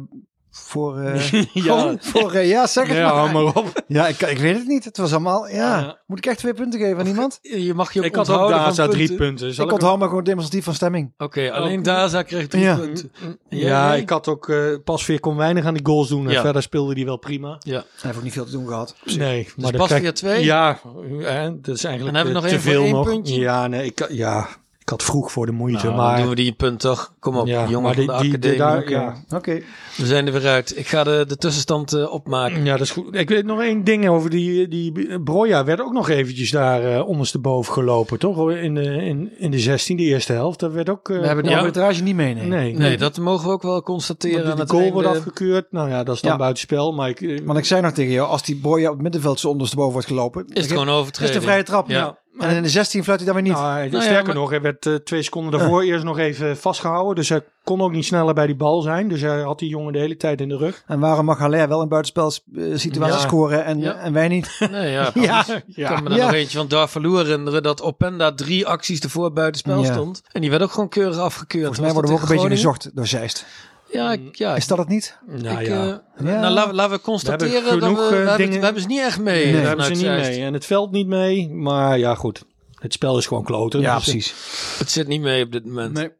[0.54, 1.94] voor, eh, Ja.
[2.00, 3.42] voor eh, ja, zeg het Ja, hou maar.
[3.44, 3.82] maar op.
[3.86, 4.84] Ja, ik, ik weet het niet.
[4.84, 5.78] Het was allemaal, ja.
[5.78, 5.98] Ja.
[6.06, 7.38] Moet ik echt twee punten geven aan iemand?
[7.42, 9.54] Je mag je ook Ik had ook Daza drie punten.
[9.54, 11.12] Zal Ik ik onthoud maar gewoon demonstratief van stemming.
[11.18, 12.76] Oké, alleen Daza kreeg drie Ja.
[12.76, 13.12] punten.
[13.48, 14.00] Ja, jij?
[14.00, 16.26] ik had ook uh, Pasveer kon weinig aan die goals doen.
[16.26, 16.40] En Ja.
[16.40, 17.56] verder speelde hij wel prima.
[17.58, 17.72] Ja.
[17.72, 18.94] Hij heeft ook niet veel te doen gehad.
[19.16, 20.44] Nee, maar dat Pasveer krijg- twee?
[20.44, 20.78] Ja,
[21.18, 23.06] hè, dat is eigenlijk En hebben we eh, nog te één voor veel nog.
[23.08, 23.40] puntje?
[23.40, 26.48] Ja, nee, ik, ja, ik had vroeg voor de moeite, Nou, maar doen we die
[26.48, 27.11] een punt toch?
[27.22, 28.58] Kom op, ja, jongen maar van die, de die, academie.
[28.58, 28.90] daar, Oké.
[28.90, 29.60] ja, Oké.
[29.96, 30.78] We zijn er weer uit.
[30.78, 32.64] Ik ga de, de tussenstand eh, opmaken.
[32.64, 33.14] ja, dat is goed.
[33.16, 37.08] Ik weet nog één ding over die, die Broja werd ook nog eventjes daar eh
[37.08, 38.50] ondersteboven gelopen, toch?
[38.50, 40.58] In de, in, in de 16, de eerste helft.
[40.60, 41.08] Dat werd ook.
[41.10, 41.58] eh, We hebben de Ja.
[41.58, 42.46] arbitrage niet mee, nee.
[42.46, 44.36] nee, Nee, dat mogen we ook wel constateren.
[44.38, 45.20] Want aan de het goal wordt einde.
[45.20, 45.66] afgekeurd.
[45.72, 46.36] Nou ja, dat is dan Ja.
[46.38, 46.92] buitenspel.
[46.92, 49.40] Maar ik, eh, Want ik zei nog tegen jou, als die boy op het middenveld
[49.40, 50.44] zo ondersteboven wordt gelopen...
[50.48, 51.34] Is het gewoon is overtreden.
[51.34, 51.88] het een vrije trap.
[51.88, 52.20] Ja.
[52.38, 53.60] En in de 16 fluit hij dan weer niet.
[53.62, 56.56] Nou, Nou ja, sterker maar- nog, hij werd eh, twee seconden daarvoor eerst nog even
[56.56, 57.11] vastgehouden.
[57.14, 59.08] Dus hij kon ook niet sneller bij die bal zijn.
[59.08, 60.82] Dus hij had die jongen de hele tijd in de rug.
[60.86, 62.30] En waarom mag Haller wel een buitenspel
[62.74, 63.20] situatie Ja.
[63.20, 63.94] scoren en, Ja.
[63.94, 64.56] en wij niet?
[64.70, 65.44] Nee, ja, Ja.
[65.48, 65.88] Ik Ja.
[65.94, 66.24] kan me daar Ja.
[66.24, 69.92] nog eentje van Darvalu herinneren dat Openda drie acties ervoor buitenspel Ja.
[69.92, 70.22] stond.
[70.32, 71.64] En die werd ook gewoon keurig afgekeurd.
[71.64, 73.46] Volgens mij worden we ook een beetje gezocht door Zeist.
[73.90, 74.56] Ja, ik- ja.
[74.56, 75.18] Is dat het niet?
[75.26, 76.40] Nou ik, ja, eh, Ja.
[76.40, 78.82] Nou, laten, laten we constateren hebben dat we, genoeg, we, eh, hebben, dingen- we hebben
[78.82, 79.44] ze niet echt mee.
[79.44, 80.30] Nee, daar vanuit hebben ze niet Zeist.
[80.38, 80.46] mee.
[80.46, 81.50] En het veld niet mee.
[81.50, 82.44] Maar ja, goed.
[82.78, 83.80] Het spel is gewoon kloten.
[83.80, 84.34] Ja, Dus, eh, precies.
[84.78, 85.92] Het zit niet mee op dit moment.
[85.92, 86.10] Nee.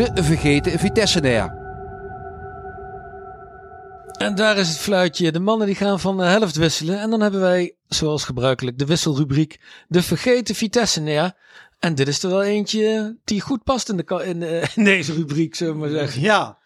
[0.00, 1.58] De vergeten Vitesse-nair.
[4.18, 5.32] En daar is het fluitje.
[5.32, 7.00] De mannen die gaan van de helft wisselen.
[7.00, 9.60] En dan hebben wij, zoals gebruikelijk, de wisselrubriek.
[9.88, 11.02] De vergeten Vitesse.
[11.02, 11.36] Ja,
[11.78, 15.12] en dit is er wel eentje die goed past in, de, in, eh, in deze
[15.12, 16.20] rubriek, zullen we maar zeggen.
[16.20, 16.58] Ja.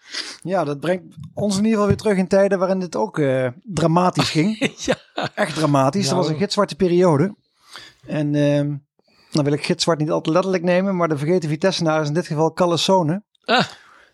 [0.43, 3.49] ja, dat brengt ons in ieder geval weer terug in tijden waarin dit ook eh,
[3.63, 4.59] dramatisch ging.
[4.87, 4.97] Ja.
[5.35, 6.09] Echt dramatisch.
[6.09, 7.35] Dat was een gitzwarte periode.
[8.07, 8.75] En ehm
[9.35, 12.15] dan wil ik gitzwart niet al te letterlijk nemen, maar de vergeten Vitesse-naar is in
[12.15, 13.23] dit geval Callesone.
[13.45, 13.65] Ah,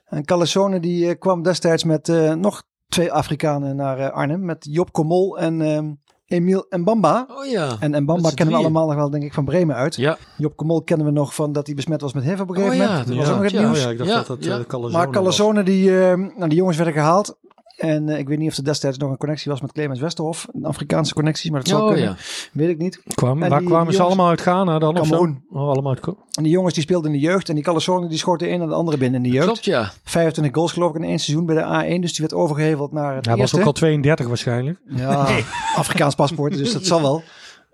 [0.04, 4.44] En Callesone die eh, kwam destijds met eh, nog twee Afrikanen naar eh, Arnhem.
[4.44, 5.92] Met Job Komol en ehm
[6.26, 7.26] Emile Mbamba.
[7.30, 7.76] oh ja.
[7.80, 9.96] En Mbamba kennen we allemaal nog wel, denk ik, van Bremen uit.
[9.96, 12.54] Ja, Job Komol kennen we nog van dat hij besmet was met HIV op een
[12.54, 13.06] gegeven Oh ja, moment.
[13.06, 13.60] Dat dat was ook nog het ja.
[13.60, 13.78] nieuws.
[13.78, 14.78] Oh ja, ik dacht Ja, dat dat ja.
[14.78, 15.14] Maar was.
[15.14, 17.38] Callazone, die, eh, nou, die jongens werden gehaald.
[17.80, 20.46] En eh, ik weet niet of er destijds nog een connectie was met Clemens Westerhof.
[20.52, 22.08] Een Afrikaanse connectie, maar dat zou oh kunnen.
[22.08, 22.16] ja.
[22.52, 23.02] Weet ik niet.
[23.14, 24.98] Kwam, En waar die- kwamen die ze jongens- allemaal uit Ghana dan?
[25.00, 25.12] of zo?
[25.14, 25.42] Cameroen.
[25.50, 27.48] Oh, allemaal uit En die jongens die speelden in de jeugd.
[27.48, 29.46] En die Callazone die schoot de een en de andere binnen in de jeugd.
[29.46, 29.90] Klopt, ja.
[30.04, 31.62] 25 goals geloof ik in één seizoen bij de
[31.96, 32.00] A1.
[32.00, 34.78] Dus die werd overgeheveld naar het Hij was ook al 32 waarschijnlijk.
[34.86, 35.26] Ja,
[35.76, 37.22] Afrikaans paspoort, dus dat zal wel.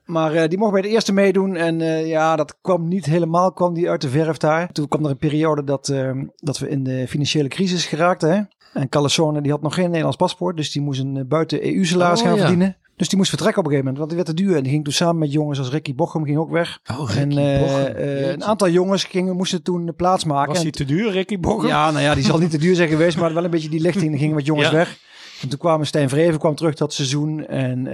[0.05, 1.57] Maar eh, die mocht bij de eerste meedoen.
[1.57, 4.73] En eh, ja, dat kwam niet helemaal kwam die uit de verf daar.
[4.73, 5.93] Toen kwam er een periode dat,
[6.37, 8.31] dat we in de financiële crisis geraakten.
[8.31, 8.41] Hè?
[8.77, 10.57] En Callazone die had nog geen Nederlands paspoort.
[10.57, 12.41] Dus die moest een eh, buiten EU-salaris Oh, gaan ja.
[12.41, 12.77] verdienen.
[12.97, 14.13] Dus die moest vertrekken op een gegeven moment.
[14.15, 14.57] Want die werd te duur.
[14.57, 16.79] En die ging toen samen met jongens als Ricky Bochum ging ook weg.
[16.99, 18.29] Oh, en Jeetje.
[18.33, 20.53] een aantal jongens gingen, moesten toen plaats maken.
[20.53, 21.69] Was hij te duur, Ricky Bochum?
[21.69, 23.81] ja, nou ja, die zal niet te duur zijn geweest, maar wel een beetje die
[23.81, 24.19] lichting.
[24.19, 24.75] Gingen wat jongens Ja.
[24.75, 24.99] weg.
[25.43, 27.47] En toen kwamen Stijn Vreven kwam terug dat seizoen.
[27.47, 27.87] En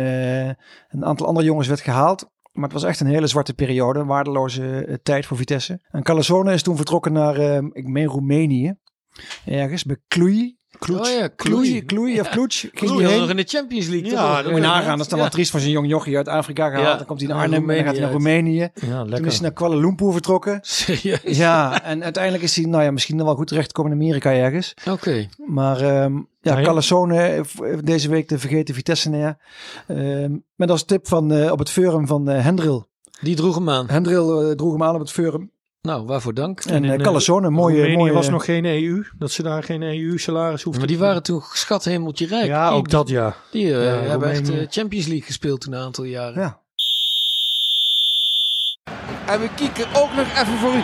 [0.91, 2.31] een aantal andere jongens werd gehaald.
[2.53, 3.99] Maar het was echt een hele zwarte periode.
[4.01, 5.81] Een waardeloze tijd voor Vitesse.
[5.91, 7.37] En Calazone is toen vertrokken naar,
[7.73, 8.75] ik meen Roemenië.
[9.45, 10.57] Ergens, bij Cluj.
[10.79, 11.11] Kloets.
[11.11, 12.61] Oh ja, Kloei, Kloei of Kloets.
[12.61, 13.29] Ging die nog heen.
[13.29, 14.11] in de Champions League.
[14.11, 16.69] Ja, Moet je nagaan, dat is dan wel triest voor zo'n jong jochie uit Afrika
[16.69, 16.87] gehaald.
[16.87, 18.69] Ja, Dan komt hij naar Arnhem en dan gaat hij naar Roemenië.
[18.75, 20.59] Ja, Toen is hij naar Kuala Lumpur vertrokken.
[20.63, 21.21] Serieus?
[21.37, 24.75] Ja, en uiteindelijk is hij nou ja, misschien nog wel goed terechtgekomen in Amerika ergens.
[24.91, 25.29] Oké.
[25.47, 26.63] Maar ehm ja.
[26.63, 29.37] Calassone heeft deze week de vergeten Vitesse neer.
[29.87, 32.87] Ehm, met als tip van, eh, op het forum van eh, Hendril.
[33.21, 33.89] Die droeg hem aan.
[33.91, 35.51] Hendril eh, droeg hem aan op het forum.
[35.89, 36.61] Nou, waarvoor dank.
[36.61, 37.75] En in, eh eh, Calassone, een mooie...
[37.77, 39.05] Roemenië mooie was nog geen EU.
[39.19, 42.47] Dat ze daar geen EU-salaris hoefden Maar die te- waren toen schat hemeltje rijk.
[42.47, 43.37] Ja, Die- ook dat ja.
[43.51, 46.41] Die eh, Ja, hebben echt eh, Champions League gespeeld toen een aantal jaren.
[46.43, 46.61] Ja.
[49.27, 50.83] En we kieken ook nog even voor u.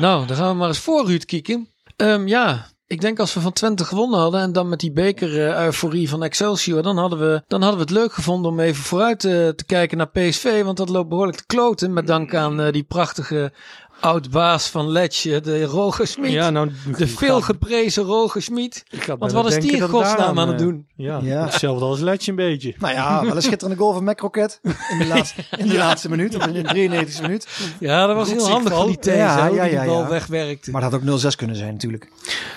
[0.00, 1.68] Nou, dan gaan we maar eens voor Ruud kijken.
[1.96, 6.08] Ehm, ja, ik denk als we van Twente gewonnen hadden en dan met die beker-euforie
[6.08, 9.48] van Excelsior, dan hadden, we, dan hadden we het leuk gevonden om even vooruit eh,
[9.48, 10.62] te kijken naar PSV.
[10.62, 11.92] Want dat loopt behoorlijk te kloten.
[11.92, 13.52] Met dank aan eh, die prachtige
[14.00, 16.30] oud-baas van Letje, de Roger Smit.
[16.30, 18.84] Ja, nou, de veel geprezen Roger Smit.
[19.18, 20.86] Want wat is die in godsnaam aan het doen?
[20.96, 21.44] Ja, Ja.
[21.44, 22.74] hetzelfde als Letje een beetje.
[22.84, 26.34] Nou ja, wel een schitterende goal van McRocket in de laatste, in de laatste minuut,
[26.36, 27.48] of in de 93e minuut.
[27.80, 30.08] Ja, dat was heel handig van die these, Ja, ja, die ja, die bal ja.
[30.08, 30.70] wegwerkte.
[30.70, 32.08] Maar dat had ook 0-6 kunnen zijn natuurlijk.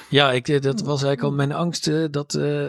[0.10, 2.66] Ja, ik, eh, dat was eigenlijk al mijn angst eh, dat, eh,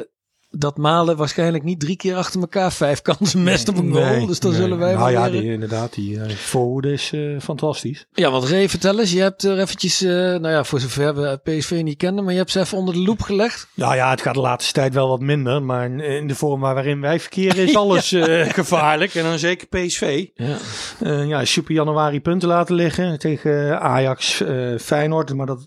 [0.51, 4.05] dat Malen waarschijnlijk niet drie keer achter elkaar vijf kansen mest op een goal.
[4.05, 4.61] Nee, dus dan nee.
[4.61, 8.07] zullen wij Nou wel ja, die, inderdaad, die uh, voorhoede is uh, fantastisch.
[8.13, 9.13] Ja, want Ray, vertel eens.
[9.13, 12.39] Je hebt er eventjes, uh, nou ja, voor zover we PSV niet kennen, maar je
[12.39, 13.69] hebt ze even onder de loep gelegd.
[13.75, 15.63] Nou ja, het gaat de laatste tijd wel wat minder.
[15.63, 19.15] Maar in de vorm waarin wij verkeren is alles uh, gevaarlijk.
[19.15, 20.27] En dan zeker PSV.
[20.35, 20.57] Ja.
[21.03, 25.35] Uh, ja, super januari punten laten liggen tegen Ajax, uh, Feyenoord.
[25.35, 25.65] Maar dat,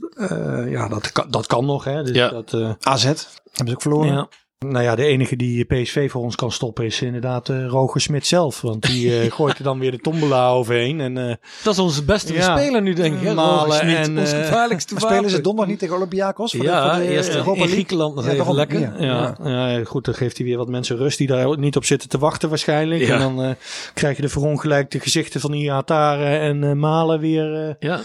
[0.67, 1.83] ja, dat, kan, dat kan nog.
[1.83, 2.03] Hè.
[2.03, 2.29] Dus ja.
[2.29, 4.13] dat, uh, AZ hebben ze ook verloren.
[4.13, 4.27] Ja.
[4.67, 8.27] Nou ja, de enige die PSV voor ons kan stoppen is inderdaad uh, Roger Smit
[8.27, 8.61] zelf.
[8.61, 10.99] Want die uh, gooit er dan weer de tombola overheen.
[10.99, 12.57] En, uh, dat is onze beste ja.
[12.57, 13.19] speler nu, denk ik.
[13.19, 15.09] Smit, en, ons gevaarlijkste wapen.
[15.09, 16.51] Spelen ze donderdag niet tegen Olympiakos?
[16.51, 18.79] Voor ja, de, voor de, eerst in Griekenland nog ja, even lekker.
[18.79, 19.35] Ja, ja.
[19.43, 22.17] ja, goed, dan geeft hij weer wat mensen rust die daar niet op zitten te
[22.17, 23.01] wachten waarschijnlijk.
[23.01, 23.51] En dan uh,
[23.93, 27.75] krijg je de verongelijkte gezichten van Iatare en uh, Malen weer.
[27.79, 28.01] ja.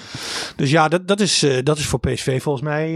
[0.57, 2.87] Dus ja, dat, dat, is, uh, dat is voor PSV volgens mij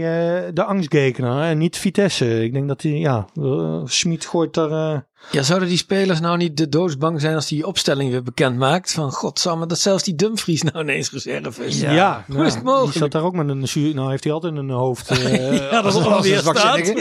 [0.53, 2.43] de angstgekener en niet Vitesse.
[2.43, 3.27] Ik denk dat hij, ja,
[3.59, 4.69] uh, Smit gooit daar.
[4.69, 4.99] Uh...
[5.31, 8.91] Ja, zouden die spelers nou niet de doodsbang zijn als die opstelling weer bekend maakt?
[8.91, 11.79] Van godsamme, dat zelfs die Dumfries nou ineens reserve is.
[11.79, 12.91] Ja, ja hoe is het mogelijk?
[12.91, 13.95] Die zat daar ook met een zuur.
[13.95, 15.11] Nou, heeft hij altijd een hoofd.
[15.11, 16.93] Uh, ja, dat is alweer staat.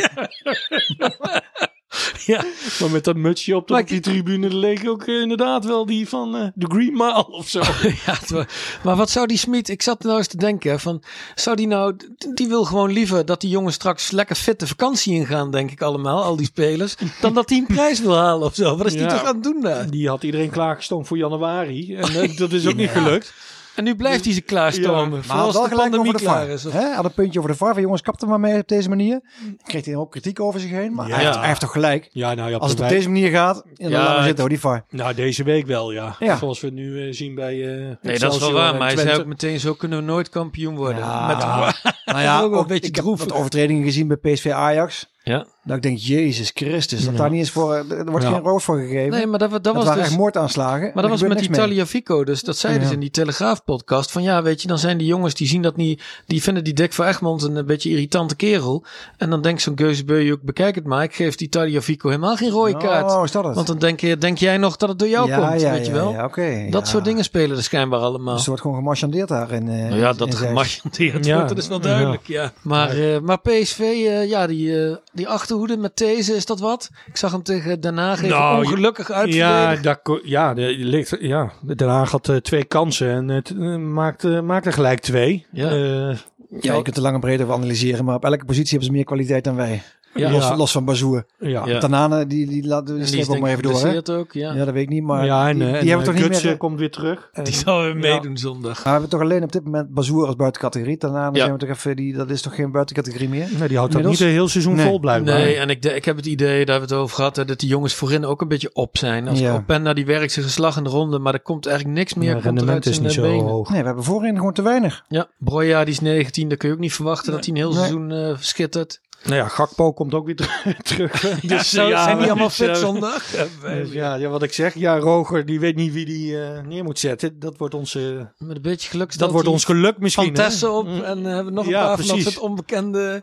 [2.27, 2.45] Ja.
[2.81, 6.37] maar met dat mutsje op, op die tribune leek ook uh, inderdaad wel die van
[6.37, 7.63] uh, de Green Mile of zo.
[8.07, 8.45] ja,
[8.83, 11.03] maar wat zou die Smit, ik zat nou eens te denken van,
[11.35, 11.97] zou die nou,
[12.35, 15.83] die wil gewoon liever dat die jongens straks lekker fit de vakantie ingaan, denk ik
[15.83, 18.77] allemaal, al die spelers, dan dat hij een prijs wil halen of zo.
[18.77, 19.91] Wat is die toch aan het doen daar?
[19.91, 23.33] Die had iedereen klaargestoomd voor januari en uh, dat is ook niet gelukt.
[23.81, 25.23] En nu blijft hij ze klaarstomen.
[25.27, 26.67] Ja, maar wel gelijk over de klaar is.
[26.67, 26.73] Of...
[26.73, 27.73] Had een puntje over de VAR.
[27.73, 29.21] Van jongens, kap er maar mee op deze manier.
[29.63, 30.95] Kreeg hij ook kritiek over zich heen.
[30.95, 31.15] Maar ja.
[31.15, 32.09] hij, heeft, hij, heeft, toch gelijk.
[32.13, 34.61] Ja, nou ja, Als het op deze manier gaat, in ja, laat zitten hoor, die
[34.61, 34.85] VAR.
[34.91, 36.17] Nou, deze week wel, ja.
[36.19, 36.37] ja.
[36.37, 38.77] Zoals we nu uh, zien bij uh, Nee, dat is wel waar.
[38.77, 40.99] Maar hij zei ook meteen, zo kunnen we nooit kampioen worden.
[40.99, 41.75] Ja, Met ja.
[42.13, 43.19] nou ja, ook, ook een beetje ik droef.
[43.19, 45.11] heb wat overtredingen gezien bij PSV Ajax.
[45.31, 45.47] Ja.
[45.65, 47.19] Dat ik denk, Jezus Christus, dat ja.
[47.19, 48.33] daar niet eens voor, er wordt ja.
[48.33, 49.11] geen roos voor gegeven.
[49.11, 50.91] Nee, maar dat, dat, dat was waren dus, echt moordaanslagen.
[50.95, 52.89] Maar dat was met Italia Fico, dus dat zeiden ja.
[52.89, 54.11] ze in die Telegraaf-podcast.
[54.11, 56.73] Van ja, weet je, dan zijn die jongens die zien dat niet, die vinden die
[56.73, 58.85] Dick van Egmond een, een beetje irritante kerel.
[59.17, 62.37] En dan denkt zo'n Geuzebeu ook, bekijk het maar, ik geef die Italia Fico helemaal
[62.37, 63.11] geen rode kaart.
[63.11, 63.55] Oh, is dat het?
[63.55, 65.87] Want dan denk, je, denk jij nog dat het door jou ja, komt, ja, weet
[65.87, 66.13] je wel.
[66.13, 68.33] Ja, okay, dat soort dingen spelen er schijnbaar allemaal.
[68.33, 69.53] Dus er wordt gewoon gemarchandeerd daar.
[69.53, 72.53] In, uh, nou ja, dat gemarchandeerd wordt, dat is wel duidelijk, ja.
[72.63, 76.91] Maar, uh, maar PSV, uh, ja, die, die achterhoede met deze is dat wat?
[77.07, 79.35] Ik zag hem tegen Den Haag even nou, ongelukkig uit.
[79.35, 83.77] Ja, dat, ja, de, ligt, ja, Den Haag had uh, twee kansen en het uh,
[83.77, 85.47] maakte, maakte gelijk twee.
[85.53, 85.73] Ja.
[85.73, 86.17] Uh,
[86.61, 88.93] ja, je kunt er lang en breed over analyseren, maar op elke positie hebben ze
[88.93, 89.83] meer kwaliteit dan wij.
[90.15, 90.31] Ja.
[90.31, 91.27] Los, los van Bazoer.
[91.39, 91.67] Ja.
[91.67, 91.79] ja.
[91.79, 93.87] Tanane, die, die laten we streep ook maar even door.
[93.87, 94.19] Hè?
[94.19, 94.53] Ook, ja.
[94.53, 96.57] ja, dat weet ik niet, maar ja, en, die, die en, hebben toch niet meer...
[96.57, 97.31] komt weer terug.
[97.43, 98.75] Die zal weer meedoen zondag.
[98.75, 100.97] Maar we hebben toch alleen op dit moment Bazoer als buitencategorie.
[100.97, 103.49] Tanane zijn we toch even, die, dat is toch geen buitencategorie meer?
[103.59, 104.87] Nee, die houdt dat niet een heel seizoen nee.
[104.87, 105.39] vol blijkbaar.
[105.39, 107.61] Nee, en ik, ik heb het idee, daar hebben we het over gehad, hè, dat
[107.61, 109.29] die jongens voorin ook een beetje op zijn.
[109.29, 109.55] Als ja.
[109.55, 112.37] Openda die werkt zijn geslag in de ronde, maar er komt eigenlijk niks meer.
[112.37, 113.45] Ja, rendement is niet zo benen.
[113.45, 113.71] hoog.
[113.71, 115.05] Nee, we hebben voorin gewoon te weinig.
[115.09, 117.73] Ja, Broja die is 19, daar kun je ook niet verwachten dat hij een heel
[117.73, 119.01] seizoen uh, schittert.
[119.23, 120.35] Nou ja, Gakpo komt ook weer
[120.83, 121.21] terug.
[121.21, 123.25] dus ja, zo, ja, zijn die allemaal fit zondag?
[123.61, 124.75] Dus ja, ja, wat ik zeg.
[124.75, 127.39] Ja, Roger, die weet niet wie die uh, neer moet zetten.
[127.39, 128.33] Dat wordt onze...
[128.39, 130.25] Met een beetje geluk Dat wordt ons geluk misschien.
[130.25, 130.87] Van Tessen op.
[130.87, 132.13] En uh, hebben we nog een ja, paar precies.
[132.13, 133.23] van dat soort onbekende...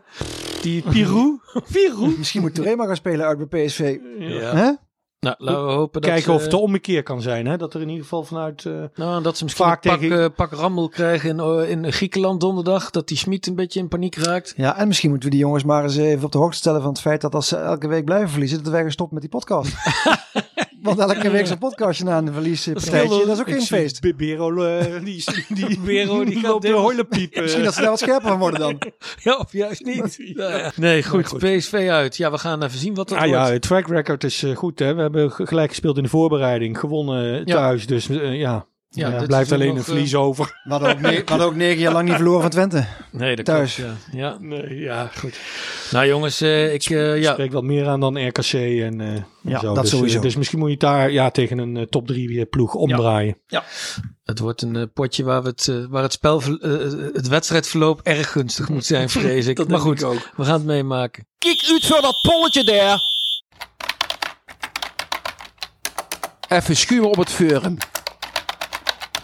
[0.62, 1.40] Die Pirou.
[1.72, 2.14] Pirou.
[2.18, 3.98] Misschien moet Touré maar gaan spelen uit bij PSV.
[4.18, 4.56] Ja.
[4.56, 4.76] Huh?
[5.20, 7.46] Nou, laten we hopen dat Kijken ze, of het de ommekeer kan zijn.
[7.46, 7.56] Hè?
[7.56, 8.64] Dat er in ieder geval vanuit...
[8.64, 11.70] eh, Nou, dat ze misschien Vaak een pak, tegen- eh, pak rammel krijgen in, eh,
[11.70, 12.90] in Griekenland donderdag.
[12.90, 14.54] Dat die Schmid een beetje in paniek raakt.
[14.56, 16.90] Ja, en misschien moeten we die jongens maar eens even op de hoogte stellen van
[16.90, 19.40] het feit dat als ze elke week blijven verliezen, dat wij gaan stoppen met die
[19.40, 19.72] podcast.
[20.82, 24.00] Want elke week zo'n podcastje na een verliespartijtje, dat is ook geen feest.
[24.00, 27.42] Be- Bero, eh, die, die, Bero, die gaat loopt de eh.
[27.42, 28.82] Misschien dat ze daar wat scherper van worden dan.
[29.22, 30.18] Ja, of juist niet.
[30.34, 30.72] Nou ja.
[30.76, 31.38] Nee, goed, goed.
[31.38, 32.16] PSV uit.
[32.16, 33.52] Ja, we gaan even zien wat dat Ah ja, wordt.
[33.52, 34.78] het track record is eh, goed.
[34.78, 34.94] Hè?
[34.94, 36.78] We hebben gelijk gespeeld in de voorbereiding.
[36.78, 37.54] Gewonnen Ja.
[37.54, 37.86] thuis.
[37.86, 40.60] Dus eh, ja, Ja, ja, blijft alleen nog, een eh, verlies over.
[40.64, 42.86] We hadden ook, ne- we hadden ook negen jaar lang niet verloren van Twente.
[43.10, 43.74] Nee, dat thuis.
[43.74, 44.18] klopt, ja.
[44.18, 44.36] ja.
[44.40, 45.38] Nee, ja, goed.
[45.90, 49.58] Nou jongens, eh, ik, eh, ja, Spreekt wat meer aan dan RKC en eh, Ja,
[49.60, 49.74] zo.
[49.74, 50.20] dat dus, sowieso.
[50.20, 53.36] Dus misschien moet je het daar ja, tegen een top 3 ploeg omdraaien.
[54.24, 56.42] het wordt een potje waar, we het, waar het, spel,
[57.12, 59.68] het wedstrijdverloop erg gunstig moet zijn, vrees ik.
[59.68, 61.26] maar goed, we gaan het meemaken.
[61.38, 63.00] Kijk uit voor dat polletje daar.
[66.48, 67.78] Even schuwen op het vuren.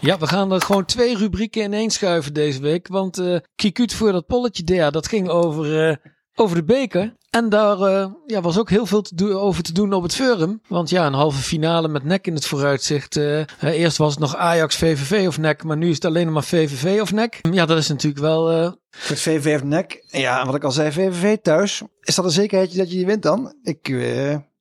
[0.01, 2.87] Ja, we gaan er gewoon twee rubrieken in één schuiven deze week.
[2.87, 3.21] Want
[3.55, 5.95] Kikuut voor dat polletje daar, dat ging over, eh,
[6.35, 7.15] over de beker.
[7.29, 10.61] En daar eh, ja, was ook heel veel te over te doen op het forum.
[10.67, 13.15] Want ja, een halve finale met nek in het vooruitzicht.
[13.61, 15.63] eerst was het nog Ajax, VVV of nek.
[15.63, 17.39] Maar nu is het alleen nog maar VVV of nek.
[17.51, 18.47] Ja, dat is natuurlijk wel...
[18.47, 18.75] het
[19.19, 20.03] VVV heeft nek.
[20.07, 21.81] Ja, wat ik al zei, VVV thuis.
[22.01, 23.55] Is dat een zekerheidje dat je die wint dan?
[23.63, 23.87] Ik,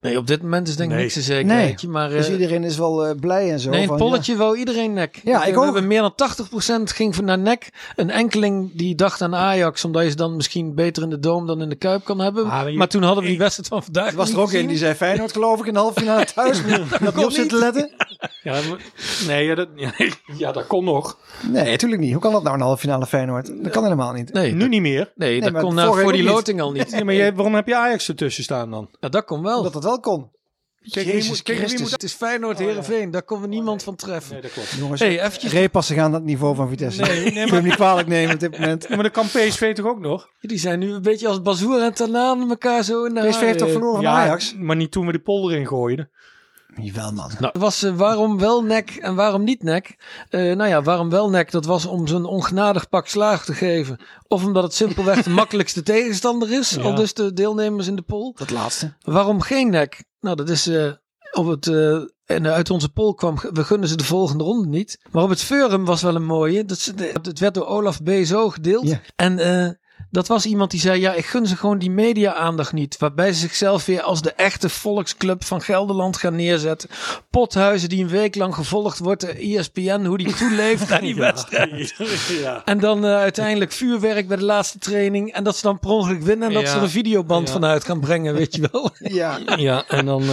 [0.05, 1.05] nee, op dit moment is denk ik Nee.
[1.05, 1.89] niks een zekerheidje.
[1.89, 3.71] Maar eh, dus iedereen is wel eh, blij en zo.
[3.71, 5.21] nee, in van, het polletje wou iedereen nek.
[5.25, 5.65] Ja, Eh, ik we ook.
[5.65, 7.69] hebben meer dan 80% ging voor naar nek.
[7.97, 9.85] Een enkeling die dacht aan Ajax.
[9.85, 12.45] Omdat je ze dan misschien beter in de Doom dan in de Kuip kan hebben.
[12.45, 14.43] Ah, maar je- maar toen hadden we die wedstrijd van vandaag Er was niet er
[14.43, 16.61] ook een die zei Feyenoord geloof ik in de halve finale thuis.
[17.01, 17.91] Dat niet op zitten letten.
[18.43, 18.81] Ja, maar-
[19.27, 19.93] nee, ja, dat, ja,
[20.39, 21.19] ja, dat kon nog.
[21.51, 22.13] Nee, natuurlijk niet.
[22.13, 23.53] Hoe kan dat nou een halve finale Feyenoord?
[23.63, 24.33] Dat kan helemaal niet.
[24.33, 25.13] Nee, Nu dat, niet meer.
[25.15, 26.31] nee, dat maar kon nou voor die niet.
[26.31, 26.91] loting al niet.
[26.91, 28.89] Nee, maar waarom heb je Ajax ertussen staan dan?
[29.01, 29.63] Ja, dat kon wel.
[29.63, 31.81] Dat dat wel Kijk, wie Jezus moet- kijk, wie Christus.
[31.81, 33.11] moet- Het is Feyenoord Heerenveen.
[33.11, 34.33] Daar kon we niemand van treffen.
[34.33, 34.71] Nee, dat klopt.
[34.79, 35.53] Jongens, Hey, eventjes.
[35.53, 37.01] repassen gaan aan het niveau van Vitesse.
[37.03, 38.87] Nee, nee, Ik wil maar- hem niet kwalijk nemen op dit moment.
[38.89, 40.29] Ja, maar dat kan PSV toch ook nog?
[40.41, 43.59] Die zijn nu een beetje als Bazoer en Tanaan elkaar zo in de PSV heeft
[43.59, 44.55] toch verloren van Ajax?
[44.59, 46.11] maar niet toen we de polder in gooiden.
[46.81, 47.31] Jawel man.
[47.39, 49.97] Nou, het was eh, waarom wel nek en waarom niet nek.
[50.29, 51.51] Eh, nou ja, waarom wel nek?
[51.51, 53.99] Dat was om ze een ongenadig pak slaag te geven.
[54.29, 56.71] Of omdat het simpelweg de makkelijkste tegenstander is.
[56.71, 56.83] Ja.
[56.83, 58.33] Al dus de deelnemers in de poll.
[58.37, 58.95] Dat laatste.
[59.01, 60.05] Waarom geen nek?
[60.21, 60.93] Nou, dat is eh,
[61.33, 61.67] op het.
[61.67, 64.99] eh, en uit onze poll kwam, we gunnen ze de volgende ronde niet.
[65.11, 66.65] Maar op het forum was wel een mooie.
[66.65, 66.93] Dat,
[67.39, 68.11] werd door Olaf B.
[68.25, 68.89] zo gedeeld.
[68.89, 69.01] Ja.
[69.17, 69.71] En eh,
[70.15, 72.97] dat was iemand die zei: Ja, ik gun ze gewoon die media-aandacht niet.
[72.99, 76.89] Waarbij ze zichzelf weer als de echte volksclub van Gelderland gaan neerzetten.
[77.31, 79.21] Pothuizen die een week lang gevolgd wordt.
[79.21, 81.95] De ESPN, hoe die toeleeft aan die wedstrijd.
[82.43, 82.63] ja.
[82.65, 85.33] En dan eh, uiteindelijk vuurwerk bij de laatste training.
[85.33, 86.49] En dat ze dan per ongeluk winnen.
[86.49, 86.69] En dat Ja.
[86.69, 87.53] ze er een videoband Ja.
[87.55, 88.91] vanuit gaan brengen, weet je wel.
[89.15, 89.39] Ja.
[89.57, 90.29] Ja, en dan eh,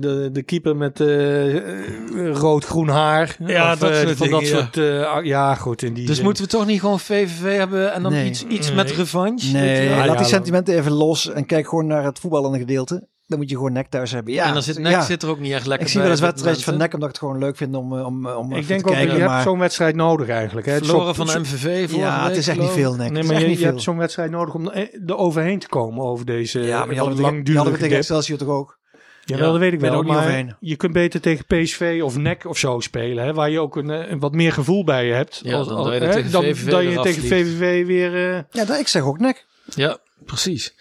[0.00, 3.36] de, de keeper met eh, eh, rood-groen haar.
[3.46, 5.02] Ja, Of, dat soort van dingen, dat ja.
[5.12, 5.82] soort, ja, goed.
[5.82, 6.24] In die Dus zin.
[6.24, 8.28] moeten we toch niet gewoon VVV hebben en dan Nee.
[8.28, 8.76] iets, iets Nee.
[8.76, 9.22] met revanche?
[9.26, 9.88] Je Nee?
[9.88, 13.08] Ja, laat ja, die sentimenten even los en kijk gewoon naar het voetballende gedeelte.
[13.26, 14.32] Dan moet je gewoon nek thuis hebben.
[14.32, 15.02] Ja, en dan zit Nek ja.
[15.02, 17.14] zit er ook niet echt lekker Ik zie wel eens wedstrijdjes van nek omdat ik
[17.14, 19.16] het gewoon leuk vind om, eh, om, om Ik denk te ook, kijken.
[19.16, 20.66] je hebt zo'n wedstrijd nodig eigenlijk.
[20.66, 20.76] Hè.
[20.76, 23.10] Verloren van MVV vorige ja, het is echt niet geloof veel nek.
[23.10, 26.26] Nee, maar je, je hebt zo'n wedstrijd nodig om er er overheen te komen over
[26.26, 27.96] deze Ja, maar die hadden, die hadden we tegen.
[27.96, 28.78] Excelsior toch ook?
[29.24, 30.02] Ja, Ja, wel, dat weet ik wel.
[30.02, 33.24] Maar je kunt beter tegen PSV of NEC of zo spelen.
[33.24, 35.40] Hè, waar je ook een, eh, een wat meer gevoel bij je hebt.
[35.44, 37.22] Ja, dan hè, dan, VVV dan je tegen.
[37.22, 38.34] VVV weer...
[38.34, 39.46] eh, Ja, dat, ik zeg ook nek.
[39.74, 40.74] Ja, precies.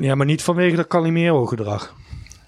[0.00, 1.94] ja, maar niet vanwege dat Calimero-gedrag.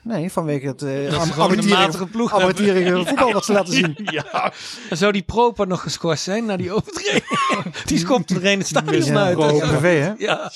[0.04, 2.48] Nee, vanwege het uh, een matige ploeg hebben.
[2.48, 3.96] amatierige voetbal wat ze laten zien.
[4.12, 4.52] Ja,
[4.90, 7.24] En zou die Proper nog geschorst zijn na die overtreding?
[7.86, 9.36] die schopt er een het stadion uit.
[9.36, 10.12] Pro PV, hè?
[10.18, 10.50] Ja.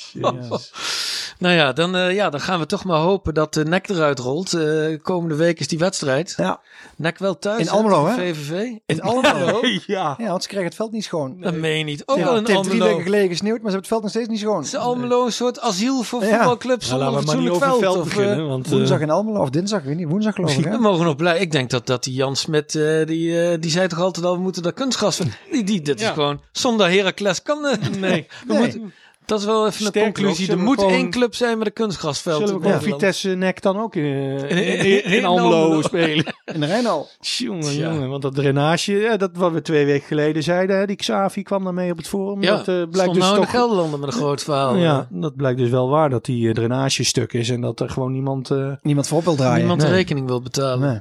[1.38, 4.18] Nou ja dan, eh, ja, dan gaan we toch maar hopen dat de nek eruit
[4.18, 4.52] rolt.
[4.54, 6.34] Eh, komende week is die wedstrijd.
[6.36, 6.60] Ja,
[6.96, 7.60] Nek wel thuis.
[7.60, 8.14] In Almelo, hè?
[8.14, 8.70] VVV.
[8.86, 9.60] in Almelo.
[9.86, 10.14] ja.
[10.18, 11.40] Ja, want ze krijgen het veld niet schoon.
[11.40, 12.02] Dat meen je niet.
[12.06, 12.96] Ook Ja, wel het in heeft drie Almelo.
[12.96, 14.62] weken geleden gesneeuwd, maar ze hebben het veld nog steeds niet schoon.
[14.62, 16.28] Is Almelo een soort asiel voor Ja.
[16.36, 17.80] voetbalclubs zonder laten we maar niet over veld?
[17.80, 18.48] het veld Of, eh, beginnen.
[18.48, 20.08] Want, eh, Woensdag in Almelo, of dinsdag, ik weet niet.
[20.08, 20.78] Woensdag geloof ik, We hè?
[20.78, 21.38] mogen nog blij.
[21.38, 24.34] Ik denk dat, dat die Jan Smit, eh, die, eh, die zei toch altijd al,
[24.34, 25.26] we moeten daar kunstgras van.
[25.50, 26.12] Die, die, dit is Ja.
[26.12, 28.26] gewoon, zonder Heracles kan eh, nee.
[28.46, 28.58] We Nee.
[28.62, 28.92] moeten-
[29.26, 30.48] dat is wel even Sterker een conclusie.
[30.48, 32.36] nog, Er moet gewoon- één club zijn met een kunstgrasveld.
[32.48, 33.00] Zullen we in Nederland.
[33.00, 35.82] Vitesse nek dan ook in, in, in, in in Almelo Almelo.
[35.82, 36.24] spelen?
[36.54, 37.08] In de Rijnal.
[37.20, 37.90] Jongen, Tja.
[37.92, 41.42] jongen, want dat drainage, ja, dat wat we twee weken geleden zeiden, hè, die Xavi
[41.42, 42.42] kwam daarmee op het forum.
[42.42, 43.50] Ja, dat eh, blijkt dus nou in toch...
[43.50, 44.76] de Gelderlanden met een groot verhaal.
[44.76, 47.90] ja, dat blijkt dus wel waar, dat die eh, drainage stuk is en dat er
[47.90, 48.50] gewoon niemand...
[48.50, 49.58] eh Niemand voorop wil draaien.
[49.58, 50.88] Niemand de rekening wil betalen.
[50.88, 51.00] Nee.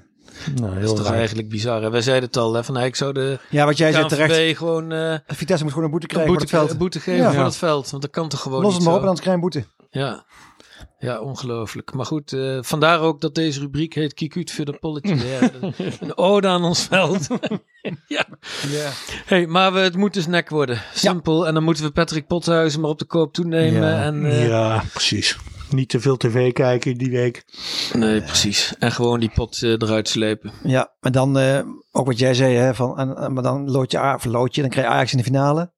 [0.56, 1.82] Nou, Dat is toch eigenlijk bizar.
[1.82, 1.90] Hè?
[1.90, 4.58] Wij zeiden het al, hè, van ik zou de Ja, wat jij zei terecht.
[4.58, 6.80] Gewoon eh, Vitesse moet gewoon een boete een krijgen boete, voor het veld.
[6.80, 7.34] boete geven Ja.
[7.34, 7.90] voor het veld.
[7.90, 9.10] Want dat kan toch gewoon Los het maar op en zo.
[9.10, 10.00] anders krijg je een boete.
[10.00, 10.26] Ja.
[11.00, 11.94] Ja, ongelooflijk.
[11.94, 15.16] Maar goed, eh, vandaar ook dat deze rubriek heet Kikuut voor de polletje.
[15.16, 15.52] der.
[16.02, 17.28] Een ode aan ons veld.
[18.08, 18.26] ja.
[18.70, 18.90] Ja.
[19.26, 20.82] Hey, maar we, het moet dus nek worden.
[20.94, 21.48] Simpel.
[21.48, 23.90] En dan moeten we Patrick Pothuizen maar op de koop toenemen.
[23.90, 24.04] Ja.
[24.04, 25.38] En, eh, ja, precies.
[25.70, 27.46] Niet te veel tv kijken die week.
[27.94, 28.74] Nee, precies.
[28.80, 30.52] En gewoon die pot eh, eruit slepen.
[30.64, 31.60] Ja, maar dan eh,
[31.92, 34.62] ook wat jij zei, hè, van, en, maar dan lood je, A- of lood je,
[34.62, 35.74] dan krijg je Ajax in de finale.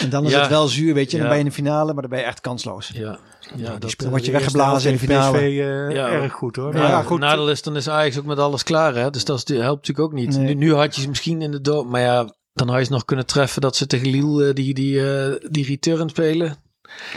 [0.00, 0.40] En dan is Ja.
[0.40, 1.16] het wel zuur, weet je.
[1.16, 1.32] Dan Ja.
[1.32, 2.90] ben je in de finale, maar dan ben je echt kansloos.
[2.94, 3.18] Ja,
[3.56, 5.36] ja dat Dan word je De weggeblazen in de finale.
[5.38, 6.08] PSV, eh, Ja.
[6.08, 6.72] erg goed hoor.
[6.74, 7.06] Ja, Maar ja, goed.
[7.06, 7.18] goed.
[7.20, 8.94] nadeel is, dan is Ajax ook met alles klaar.
[8.94, 9.10] Hè?
[9.10, 10.36] Dus dat helpt natuurlijk ook niet.
[10.36, 10.46] Nee.
[10.46, 11.86] Nu, nu had je ze misschien in de dood.
[11.86, 14.74] Maar ja, dan had je ze nog kunnen treffen dat ze tegen Lille eh, die,
[14.74, 16.56] die, eh, die return spelen.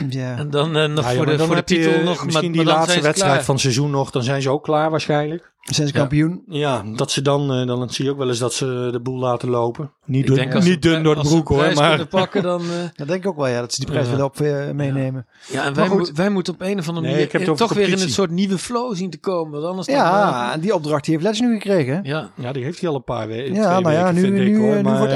[0.10, 0.36] Ja.
[0.38, 2.26] En dan eh, nog Ja, ja, voor de, dan voor de je titel nog.
[2.26, 3.44] Misschien maar, die maar laatste wedstrijd klaar.
[3.46, 5.52] van het seizoen nog, dan zijn ze ook klaar waarschijnlijk.
[5.62, 6.44] Zijn ze kampioen?
[6.48, 9.20] Ja, dat ze dan, eh, dan zie je ook wel eens dat ze de boel
[9.20, 9.92] laten lopen.
[10.06, 12.62] Niet, dun, ze- niet dun door de als ze broek hoor, prijs maar pakken dan...
[12.72, 13.60] eh, Dat denk ik ook wel, ja.
[13.60, 14.12] Dat ze die prijs Ja.
[14.12, 15.26] willen op eh, meenemen.
[15.52, 17.50] ja, en wij, moet- wij moeten op een of andere manier ik heb het eh,
[17.54, 19.52] over toch weer in een soort nieuwe flow zien te komen.
[19.52, 22.00] Want anders Ja, en die opdracht die heeft Letch nu gekregen.
[22.04, 22.30] ja.
[22.36, 23.54] ja, die heeft hij al een paar weken.
[23.54, 25.14] Ja, nou ja, nu, nu, nu, nu maar, wordt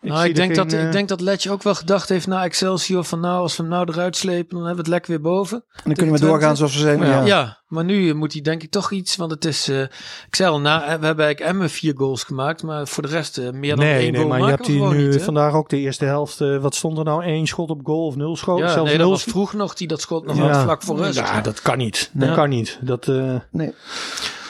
[0.00, 0.12] Echi.
[0.12, 3.04] nou, ik denk, dat, ik eh, denk dat Letje ook wel gedacht heeft na Excelsior
[3.04, 5.64] van nou, als we hem nou eruit slepen, dan hebben we het lek weer boven.
[5.74, 7.00] En dan kunnen we doorgaan zoals we zijn.
[7.00, 7.24] Ja.
[7.24, 7.59] Ja.
[7.70, 9.80] Maar nu moet hij denk ik toch iets, want het is, eh,
[10.26, 13.38] ik zei al, na, we hebben eigenlijk Emmen vier goals gemaakt, maar voor de rest
[13.38, 15.68] eh, meer dan Nee, één nee, goal maar je hebt gewoon nu niet, vandaag ook
[15.68, 16.40] de eerste helft.
[16.40, 17.24] eh, wat stond er nou?
[17.24, 18.58] één schot op goal of nul schot?
[18.58, 20.48] Ja, Zelfs nee, dat nul was vroeg nog, die dat schot nog Ja.
[20.52, 21.18] had vlak voor rust.
[21.18, 22.10] Ja, dat kan niet.
[22.12, 22.34] Dat Ja.
[22.34, 22.78] kan niet.
[22.82, 23.74] Dat, eh, Nee.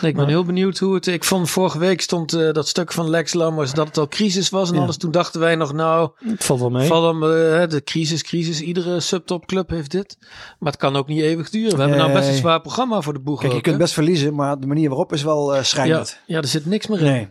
[0.01, 1.07] Nee, ik ben heel benieuwd hoe het...
[1.07, 4.49] Ik vond vorige week stond eh, dat stuk van Lex Lammers dat het al crisis
[4.49, 4.69] was.
[4.69, 4.81] En Ja.
[4.81, 6.87] anders toen dachten wij nog, nou, het valt wel mee.
[6.87, 8.61] val hem, eh, de crisis, crisis.
[8.61, 10.17] Iedere subtopclub heeft dit.
[10.59, 11.75] Maar het kan ook niet eeuwig duren.
[11.75, 13.41] We hebben nou best een zwaar programma voor de boeg.
[13.41, 16.21] Kijk, je kunt best verliezen, maar de manier waarop is wel eh ja, schrijnend.
[16.27, 17.05] ja, er zit niks meer in.
[17.05, 17.29] Nee.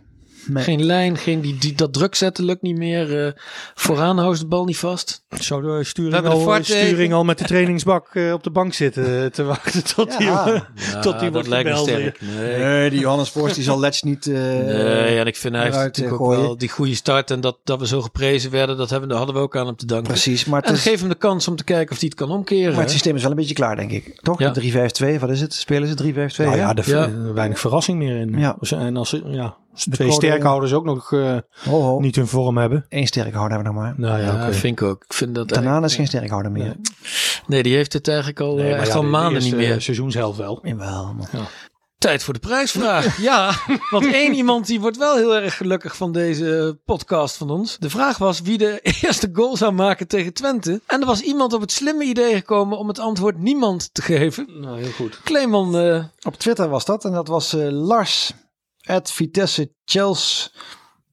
[0.49, 0.63] Nee.
[0.63, 3.25] Geen lijn, geen die, die, dat druk zetten lukt niet meer.
[3.25, 3.31] eh,
[3.75, 5.23] vooraan houdt ze de bal niet vast.
[5.39, 8.49] Zou de We sturing, hebben de al, sturing al met de trainingsbak eh, op de
[8.49, 10.67] bank zitten eh, te wachten tot die, Ja.
[11.01, 12.21] tot die dat wordt lijkt me sterk.
[12.21, 12.57] Nee.
[12.63, 14.27] Nee, die Johannes Voorst die zal Letch niet...
[14.27, 16.41] eh, Nee, en ik vind hij heeft eh, ook gooien.
[16.41, 17.31] wel die goede start.
[17.31, 19.75] En dat, dat we zo geprezen werden, dat hebben, daar hadden we ook aan hem
[19.75, 20.07] te danken.
[20.07, 22.17] Precies, maar het, En is, geef hem de kans om te kijken of hij het
[22.19, 22.71] kan omkeren.
[22.73, 24.19] maar het systeem is wel een beetje klaar, denk ik.
[24.21, 24.39] Toch?
[24.39, 24.49] Ja.
[24.51, 24.61] De
[25.17, 25.53] 3-5-2, wat is het?
[25.53, 26.45] Spelen ze 3-5-2?
[26.45, 27.33] Nou ja, er Ja.
[27.33, 28.39] weinig verrassing meer in.
[28.39, 28.57] Ja.
[28.69, 31.99] En als ze ja, als twee code- sterkhouders ook nog eh, Ho, ho.
[31.99, 32.85] niet hun vorm hebben.
[32.89, 33.93] Eén sterkhouder hebben we nog maar.
[34.09, 35.03] Nou ja, Ja, vind ik ook.
[35.03, 36.75] Ik vind dat Tanaan is geen sterkhouder meer.
[37.47, 39.41] Nee, die heeft het eigenlijk al, Nee, eh, maar echt ja, al de- de maanden
[39.43, 39.81] niet meer.
[39.81, 40.59] seizoenshelft wel.
[40.63, 41.29] Jawel, maar...
[41.97, 43.17] Tijd voor de prijsvraag.
[43.31, 43.51] ja,
[43.89, 47.77] want één iemand die wordt wel heel erg gelukkig van deze podcast van ons.
[47.77, 50.81] De vraag was wie de eerste goal zou maken tegen Twente.
[50.87, 54.47] En er was iemand op het slimme idee gekomen om het antwoord niemand te geven.
[54.61, 55.19] Nou, heel goed.
[55.23, 57.05] Clemon, eh, Op Twitter was dat.
[57.05, 58.33] En dat was eh, Lars
[58.89, 60.49] at Vitesse Chels.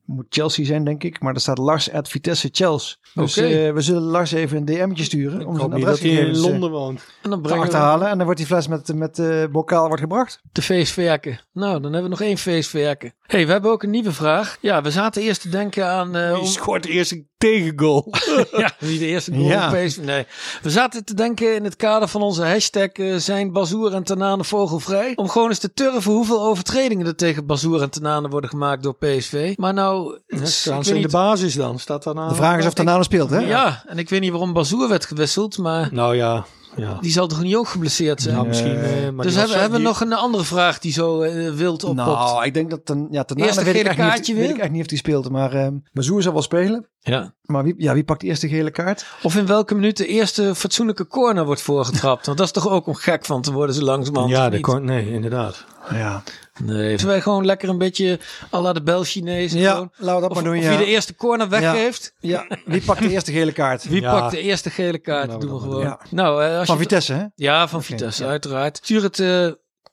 [0.06, 1.20] Moet Chelsea zijn, denk ik.
[1.20, 3.00] Maar er staat Lars at Vitesse Chels.
[3.14, 3.46] Dus Oké.
[3.46, 5.40] eh, we zullen Lars even een DM'tje sturen.
[5.40, 7.00] Ik om hoop zijn niet dat hij in Londen woont.
[7.22, 8.08] en dan te brengen we achterhalen.
[8.08, 10.40] En dan wordt die fles met, met eh, bokaal wordt gebracht.
[10.52, 11.40] de feestwerken.
[11.52, 13.14] Nou, dan hebben we nog één feestwerken.
[13.26, 14.56] hey, we hebben ook een nieuwe vraag.
[14.60, 16.16] Ja, we zaten eerst te denken aan...
[16.16, 18.08] eh, Die om- scoort eerst een tegengoal.
[18.56, 19.68] ja, wie de eerste goal Ja.
[19.68, 19.96] op PSV.
[19.98, 20.26] Nee.
[20.62, 25.12] We zaten te denken in het kader van onze hashtag zijn Bazoer en Tanane vogelvrij.
[25.16, 28.94] Om gewoon eens te turven hoeveel overtredingen er tegen Bazoer en Tanane worden gemaakt door
[28.96, 29.54] PSV.
[29.56, 29.95] Maar nou,
[30.26, 31.78] Ja, ik staan ze in de basis dan?
[31.78, 32.28] Staat daarna...
[32.28, 33.38] De vraag is of Tanane speelt, hè?
[33.38, 36.44] ja, en ik weet niet waarom Bazoer werd gewisseld, maar Nou ja,
[36.76, 36.98] ja.
[37.00, 38.34] die zal toch niet ook geblesseerd zijn?
[38.34, 38.76] Nou, misschien...
[38.76, 41.50] eh, maar dus hebben, zo- hebben we die- nog een andere vraag die zo eh,
[41.52, 42.06] wild oppopt.
[42.08, 44.54] Nou, ik denk dat ten, ja, Tanane Eerste weet ik, niet, kaartje weet weer?
[44.56, 45.30] ik echt niet of die speelt.
[45.30, 46.86] Maar eh Bazoer zal wel spelen.
[47.00, 47.34] ja.
[47.46, 49.06] Maar wie, ja, wie pakt de eerste gele kaart?
[49.22, 52.26] Of in welke minuut de eerste fatsoenlijke corner wordt voorgetrapt.
[52.26, 54.32] Want dat is toch ook om gek van te worden zo langzamerhand.
[54.32, 54.60] Ja, niet?
[54.60, 55.64] kon, nee, inderdaad.
[55.90, 56.22] Ja,
[56.62, 58.18] Nee, zullen wij gewoon lekker een beetje
[58.54, 59.90] à la de Bel Chinees ja gewoon?
[59.96, 60.56] laten we dat Of, maar doen.
[60.56, 60.68] of ja.
[60.68, 62.14] wie de eerste corner weggeeft.
[62.20, 63.88] ja, wie pakt de eerste gele kaart?
[63.88, 64.18] Wie Ja.
[64.20, 65.40] pakt de eerste gele kaart?
[65.40, 65.98] Doen we gewoon.
[66.10, 67.24] Nou, eh, als Van je Vitesse, hè?
[67.34, 68.30] Ja, van Vitesse, ja.
[68.30, 68.76] uiteraard.
[68.76, 69.20] Stuur het...
[69.20, 69.46] eh,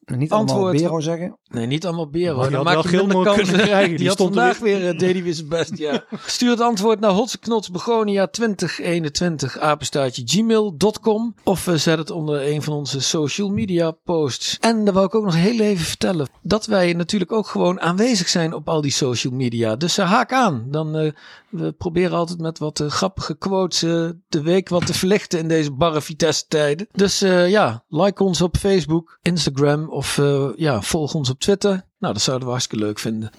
[0.06, 0.78] Niet allemaal Antwoord.
[0.82, 1.38] Bero zeggen.
[1.48, 2.36] nee, niet allemaal beren.
[2.38, 3.50] Maar Dan maak wel je minder Gilmore kans.
[3.50, 3.90] kunnen krijgen.
[3.90, 4.98] Die, Die had stond vandaag weer...
[4.98, 6.04] deed hij weer zijn best, ja.
[6.26, 12.74] Stuur het antwoord naar hotseknotsbegonia 2021 apenstaartje gmail.com of eh, zet het onder een van
[12.74, 14.58] onze social media posts.
[14.60, 18.30] En dan wou ik ook nog heel even vertellen dat wij natuurlijk ook gewoon aanwezig
[18.30, 19.76] zijn op al die social media.
[19.76, 20.66] Dus eh, haak aan.
[20.68, 21.12] Dan eh,
[21.54, 25.48] we proberen altijd met wat eh, grappige quotes eh, de week wat te verlichten in
[25.48, 26.88] deze barre Vitesse tijden.
[26.92, 31.72] Dus eh, ja, like ons op Facebook, Instagram of eh, ja, volg ons op Twitter.
[32.00, 33.32] Nou, dat zouden we hartstikke leuk vinden.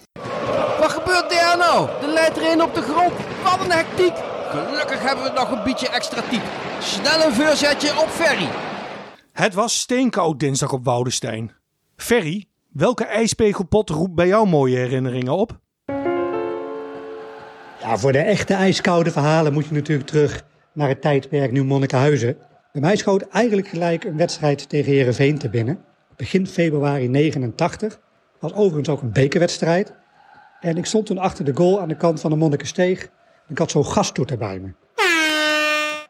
[0.80, 1.88] Wat gebeurt daar nou?
[2.00, 3.12] De leidt erin op de grond.
[3.42, 4.14] Wat een hectiek.
[4.48, 6.46] Gelukkig hebben we nog een beetje extra type.
[6.80, 8.48] Snel een voorzetje op Ferry.
[9.32, 11.52] Het was steenkoud dinsdag op Woudenstein.
[11.96, 15.62] Ferry, welke ijspegelpot roept bij jou mooie herinneringen op?
[17.92, 22.36] Voor de echte ijskoude verhalen moet je natuurlijk terug naar het tijdperk nu Monnikenhuizen.
[22.72, 25.84] Bij mij schoot eigenlijk gelijk een wedstrijd tegen Herenveen te binnen.
[26.16, 28.00] Begin februari 89.
[28.38, 29.92] Was overigens ook een bekerwedstrijd.
[30.60, 33.08] En ik stond toen achter de goal aan de kant van de Monnikensteeg.
[33.48, 34.72] Ik had zo'n gastoeter bij me.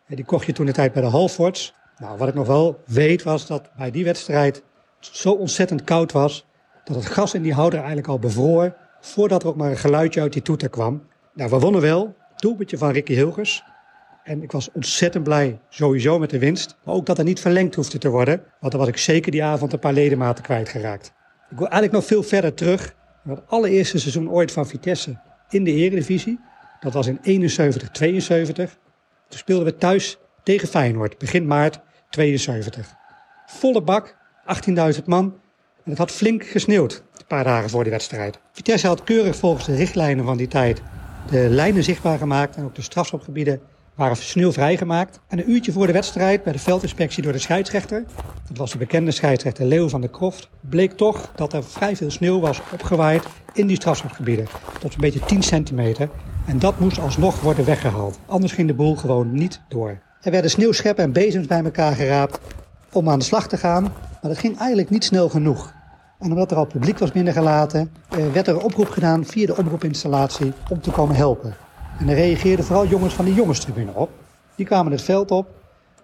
[0.07, 1.75] En die kocht je toen de tijd bij de Halfords.
[1.99, 4.63] Nou, wat ik nog wel weet was dat bij die wedstrijd
[5.01, 6.47] zo ontzettend koud was.
[6.85, 8.77] Dat het gas in die houder eigenlijk al bevroor.
[9.01, 11.03] Voordat er ook maar een geluidje uit die toeter kwam.
[11.35, 12.17] Nou, we wonnen wel.
[12.37, 13.65] Doelpuntje van Ricky Hilgers.
[14.25, 16.77] En ik was ontzettend blij sowieso met de winst.
[16.85, 18.43] Maar ook dat er niet verlengd hoefde te worden.
[18.61, 21.13] Want dan was ik zeker die avond een paar ledematen kwijtgeraakt.
[21.51, 22.95] Ik wil eigenlijk nog veel verder terug.
[23.29, 25.19] Het allereerste seizoen ooit van Vitesse
[25.49, 26.41] in de Eredivisie.
[26.81, 28.79] Dat was in 71, 72.
[29.29, 31.81] Toen speelden we thuis tegen Feyenoord, begin maart
[32.11, 32.95] 72.
[33.47, 34.17] Volle bak,
[34.97, 35.25] 18.000 man.
[35.85, 38.39] En het had flink gesneeuwd, een paar dagen voor die wedstrijd.
[38.53, 40.83] Vitesse had keurig volgens de richtlijnen van die tijd
[41.31, 43.61] de lijnen zichtbaar gemaakt en ook de strafschopgebieden
[43.95, 45.21] waren sneeuwvrij gemaakt.
[45.29, 48.05] En een uurtje voor de wedstrijd bij de veldinspectie door de scheidsrechter,
[48.49, 52.11] dat was de bekende scheidsrechter Leo van der Kroft, bleek toch dat er vrij veel
[52.11, 54.47] sneeuw was opgewaaid in die strafschopgebieden.
[54.81, 56.09] Tot een beetje 10 centimeter.
[56.47, 58.19] En dat moest alsnog worden weggehaald.
[58.27, 59.99] Anders ging de boel gewoon niet door.
[60.21, 62.39] Er werden sneeuwscheppen en bezems bij elkaar geraapt
[62.93, 63.83] om aan de slag te gaan.
[63.83, 65.73] Maar dat ging eigenlijk niet snel genoeg.
[66.25, 69.57] En omdat er al publiek was binnengelaten, eh, werd er een oproep gedaan via de
[69.57, 71.55] omroepinstallatie om te komen helpen.
[71.99, 74.11] En er reageerden vooral jongens van de jongenstribune op.
[74.55, 75.47] Die kwamen het veld op.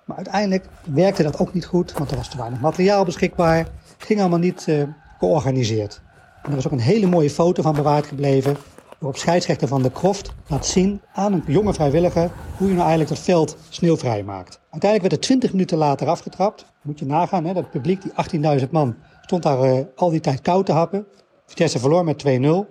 [0.04, 3.56] Maar uiteindelijk werkte dat ook niet goed, want er was te weinig materiaal beschikbaar.
[3.56, 4.82] Het ging allemaal niet uh,
[5.18, 6.00] georganiseerd.
[6.42, 8.56] En er is ook een hele mooie foto van bewaard gebleven.
[8.98, 13.10] Waarop scheidsrechter van de Kroft laat zien aan een jonge vrijwilliger hoe je nou eigenlijk
[13.10, 14.60] het veld sneeuwvrij maakt.
[14.70, 16.64] Uiteindelijk werd er 20 minuten later afgetrapt.
[16.82, 18.96] Moet je nagaan, hè, dat publiek, die 18.000 man,
[19.30, 21.06] stond daar uh, al die tijd koud te happen.
[21.46, 22.26] Vitesse verloor met 2-0.
[22.28, 22.64] Nou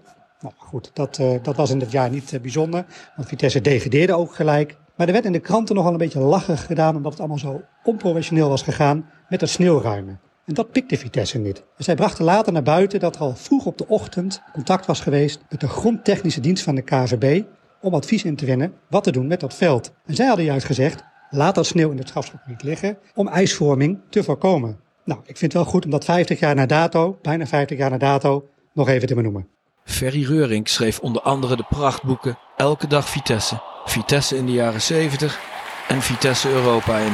[0.58, 2.86] goed, dat, uh, dat was in het jaar niet uh, bijzonder,
[3.16, 4.78] want Vitesse degradeerde ook gelijk.
[4.96, 7.62] Maar er werd in de kranten nogal een beetje lachig gedaan, omdat het allemaal zo
[7.84, 10.20] onprofessioneel was gegaan met het sneeuwruimen.
[10.46, 11.64] En dat pikte Vitesse niet.
[11.78, 15.00] Dus zij brachten later naar buiten dat er al vroeg op de ochtend contact was
[15.00, 17.44] geweest met de grondtechnische dienst van de KVB
[17.82, 19.92] om advies in te winnen wat te doen met dat veld.
[20.06, 24.24] En zij hadden juist gezegd, laat dat sneeuw in het strafschopgebied liggen om ijsvorming te
[24.24, 24.89] voorkomen.
[25.10, 27.90] Nou, ik vind het wel goed om dat 50 jaar na dato, bijna 50 jaar
[27.90, 29.48] na dato, nog even te benoemen.
[29.84, 35.40] Ferry Reuring schreef onder andere de prachtboeken Elke dag Vitesse, Vitesse in de jaren 70
[35.88, 37.14] en Vitesse Europa in.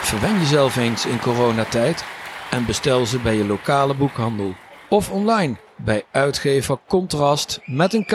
[0.00, 2.04] Verwen jezelf eens in coronatijd
[2.50, 4.54] en bestel ze bij je lokale boekhandel.
[4.88, 8.12] Of online bij uitgever Contrast met een K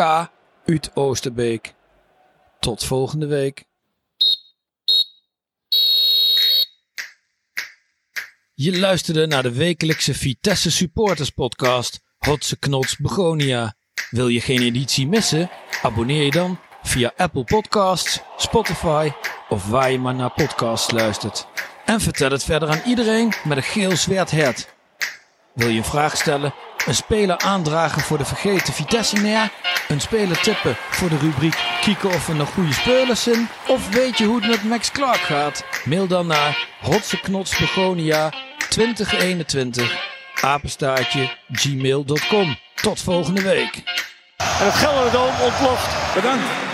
[0.65, 1.73] uit Oosterbeek.
[2.59, 3.63] Tot volgende week.
[8.63, 11.99] Je luisterde naar de wekelijkse Vitesse Supporters Podcast.
[12.17, 13.73] Hotse Knots Begonia.
[14.09, 15.49] Wil je geen editie missen?
[15.81, 19.11] Abonneer je dan via Apple Podcasts, Spotify
[19.49, 21.47] of waar je maar naar podcasts luistert.
[21.85, 24.67] En vertel het verder aan iedereen met een geel zwart.
[25.53, 26.53] Wil je een vraag stellen?
[26.85, 29.51] Een speler aandragen voor de vergeten Vitesse neer?
[29.87, 33.49] Een speler tippen voor de rubriek kieken of er nog goede spelers zijn?
[33.67, 35.65] Of weet je hoe het met Max Clark gaat?
[35.85, 40.09] Mail dan naar rotseknotsbegonia 2021
[40.41, 42.57] apenstaartje gmail.com.
[42.81, 43.75] Tot volgende week.
[44.37, 46.13] En het Gelderdoom ontploft.
[46.13, 46.70] Bedankt.